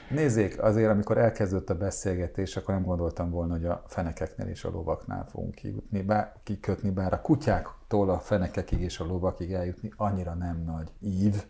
nézzék, 0.09 0.61
azért 0.61 0.89
amikor 0.89 1.17
elkezdődött 1.17 1.69
a 1.69 1.77
beszélgetés, 1.77 2.57
akkor 2.57 2.73
nem 2.73 2.83
gondoltam 2.83 3.29
volna, 3.29 3.53
hogy 3.53 3.65
a 3.65 3.83
fenekeknél 3.87 4.47
és 4.47 4.63
a 4.63 4.69
lovaknál 4.69 5.25
fogunk 5.25 5.55
kijutni, 5.55 6.01
bár, 6.01 6.33
kikötni, 6.43 6.89
bár 6.89 7.13
a 7.13 7.21
kutyáktól 7.21 8.09
a 8.09 8.19
fenekekig 8.19 8.79
és 8.79 8.99
a 8.99 9.05
lovakig 9.05 9.53
eljutni 9.53 9.93
annyira 9.95 10.33
nem 10.33 10.63
nagy 10.65 10.91
ív, 10.99 11.43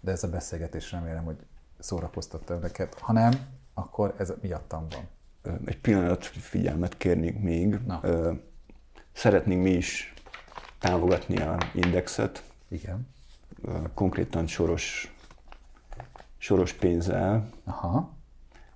de 0.00 0.10
ez 0.10 0.24
a 0.24 0.28
beszélgetés 0.28 0.92
remélem, 0.92 1.24
hogy 1.24 1.36
szórakoztatta 1.78 2.54
önöket. 2.54 2.98
Ha 2.98 3.12
nem, 3.12 3.32
akkor 3.74 4.14
ez 4.18 4.32
miattam 4.40 4.86
van 4.90 5.08
egy 5.64 5.78
pillanat 5.78 6.24
figyelmet 6.24 6.96
kérnék 6.96 7.38
még. 7.38 7.78
Na. 7.86 8.00
Szeretnénk 9.12 9.62
mi 9.62 9.70
is 9.70 10.14
támogatni 10.78 11.40
a 11.40 11.58
indexet. 11.74 12.42
Igen. 12.68 13.08
Konkrétan 13.94 14.46
soros, 14.46 15.14
soros 16.38 16.72
pénzzel. 16.72 17.48
Aha. 17.64 18.16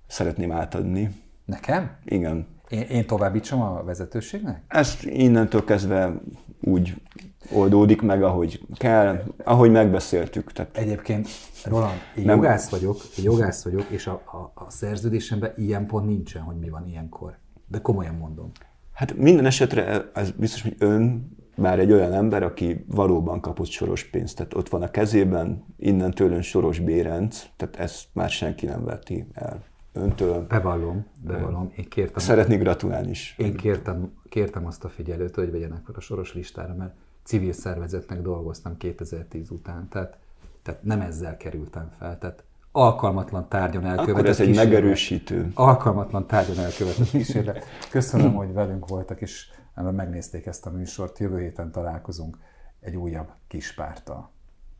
Szeretném 0.07 0.51
átadni. 0.51 1.15
Nekem? 1.45 1.97
Igen. 2.05 2.47
Én, 2.69 2.81
én 2.81 3.07
továbbítsam 3.07 3.61
a 3.61 3.83
vezetőségnek? 3.83 4.63
Ezt 4.67 5.03
innentől 5.03 5.63
kezdve 5.63 6.13
úgy 6.59 7.01
oldódik 7.49 8.01
meg, 8.01 8.23
ahogy 8.23 8.61
kell, 8.75 9.23
ahogy 9.43 9.71
megbeszéltük. 9.71 10.51
Tehát 10.51 10.77
Egyébként, 10.77 11.27
Roland, 11.65 11.99
én 12.17 12.25
nem... 12.25 12.35
jogász 12.35 12.69
vagyok, 12.69 12.97
én 13.17 13.23
jogász 13.23 13.63
vagyok, 13.63 13.85
és 13.89 14.07
a, 14.07 14.21
a, 14.25 14.61
a 14.63 14.69
szerződésemben 14.69 15.53
ilyen 15.55 15.85
pont 15.85 16.05
nincsen, 16.05 16.41
hogy 16.41 16.55
mi 16.55 16.69
van 16.69 16.87
ilyenkor. 16.87 17.37
De 17.67 17.79
komolyan 17.79 18.15
mondom. 18.15 18.51
Hát 18.93 19.15
minden 19.15 19.45
esetre 19.45 20.11
ez 20.13 20.31
biztos, 20.31 20.61
hogy 20.61 20.75
ön 20.79 21.35
már 21.55 21.79
egy 21.79 21.91
olyan 21.91 22.13
ember, 22.13 22.43
aki 22.43 22.85
valóban 22.87 23.39
kapott 23.39 23.69
soros 23.69 24.03
pénzt, 24.03 24.35
tehát 24.35 24.53
ott 24.53 24.69
van 24.69 24.81
a 24.81 24.91
kezében, 24.91 25.65
innen 25.77 26.11
tőlön 26.11 26.41
soros 26.41 26.79
bérenc, 26.79 27.45
tehát 27.57 27.75
ezt 27.75 28.05
már 28.13 28.29
senki 28.29 28.65
nem 28.65 28.83
veti 28.83 29.27
el 29.33 29.63
öntől. 29.93 30.45
Bevallom, 30.47 31.05
bevallom. 31.23 31.71
Én 31.77 31.89
kértem. 31.89 32.23
Szeretnék 32.23 32.59
gratulálni 32.59 33.09
is. 33.09 33.35
Én 33.37 33.55
kértem, 33.55 34.11
kértem 34.29 34.65
azt 34.65 34.83
a 34.83 34.89
figyelőt, 34.89 35.35
hogy 35.35 35.51
vegyenek 35.51 35.85
fel 35.85 35.95
a 35.97 36.01
soros 36.01 36.33
listára, 36.33 36.75
mert 36.75 36.93
civil 37.23 37.53
szervezetnek 37.53 38.21
dolgoztam 38.21 38.77
2010 38.77 39.49
után, 39.49 39.87
tehát, 39.89 40.17
tehát 40.61 40.83
nem 40.83 41.01
ezzel 41.01 41.37
kerültem 41.37 41.89
fel. 41.97 42.17
Tehát 42.17 42.43
alkalmatlan 42.71 43.49
tárgyon 43.49 43.85
elkövetett 43.85 44.15
Akkor 44.15 44.25
ez 44.29 44.39
egy 44.39 44.47
kísérlet. 44.47 44.71
megerősítő. 44.71 45.51
Alkalmatlan 45.53 46.27
tárgyon 46.27 46.59
elkövetett 46.59 47.09
kísérlet. 47.19 47.65
Köszönöm, 47.89 48.33
hogy 48.33 48.53
velünk 48.53 48.87
voltak, 48.87 49.21
és 49.21 49.49
megnézték 49.75 50.45
ezt 50.45 50.65
a 50.65 50.69
műsort. 50.69 51.19
Jövő 51.19 51.39
héten 51.39 51.71
találkozunk 51.71 52.37
egy 52.79 52.95
újabb 52.95 53.29
kis 53.47 53.73
pártal. 53.73 54.29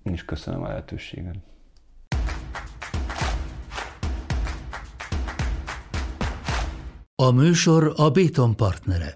Én 0.04 0.14
is 0.14 0.26
köszönöm 0.26 0.64
a 0.64 0.68
lehetőséget. 0.68 1.36
A 7.16 7.32
műsor 7.32 7.94
a 7.96 8.10
Béton 8.10 8.56
partnere. 8.56 9.14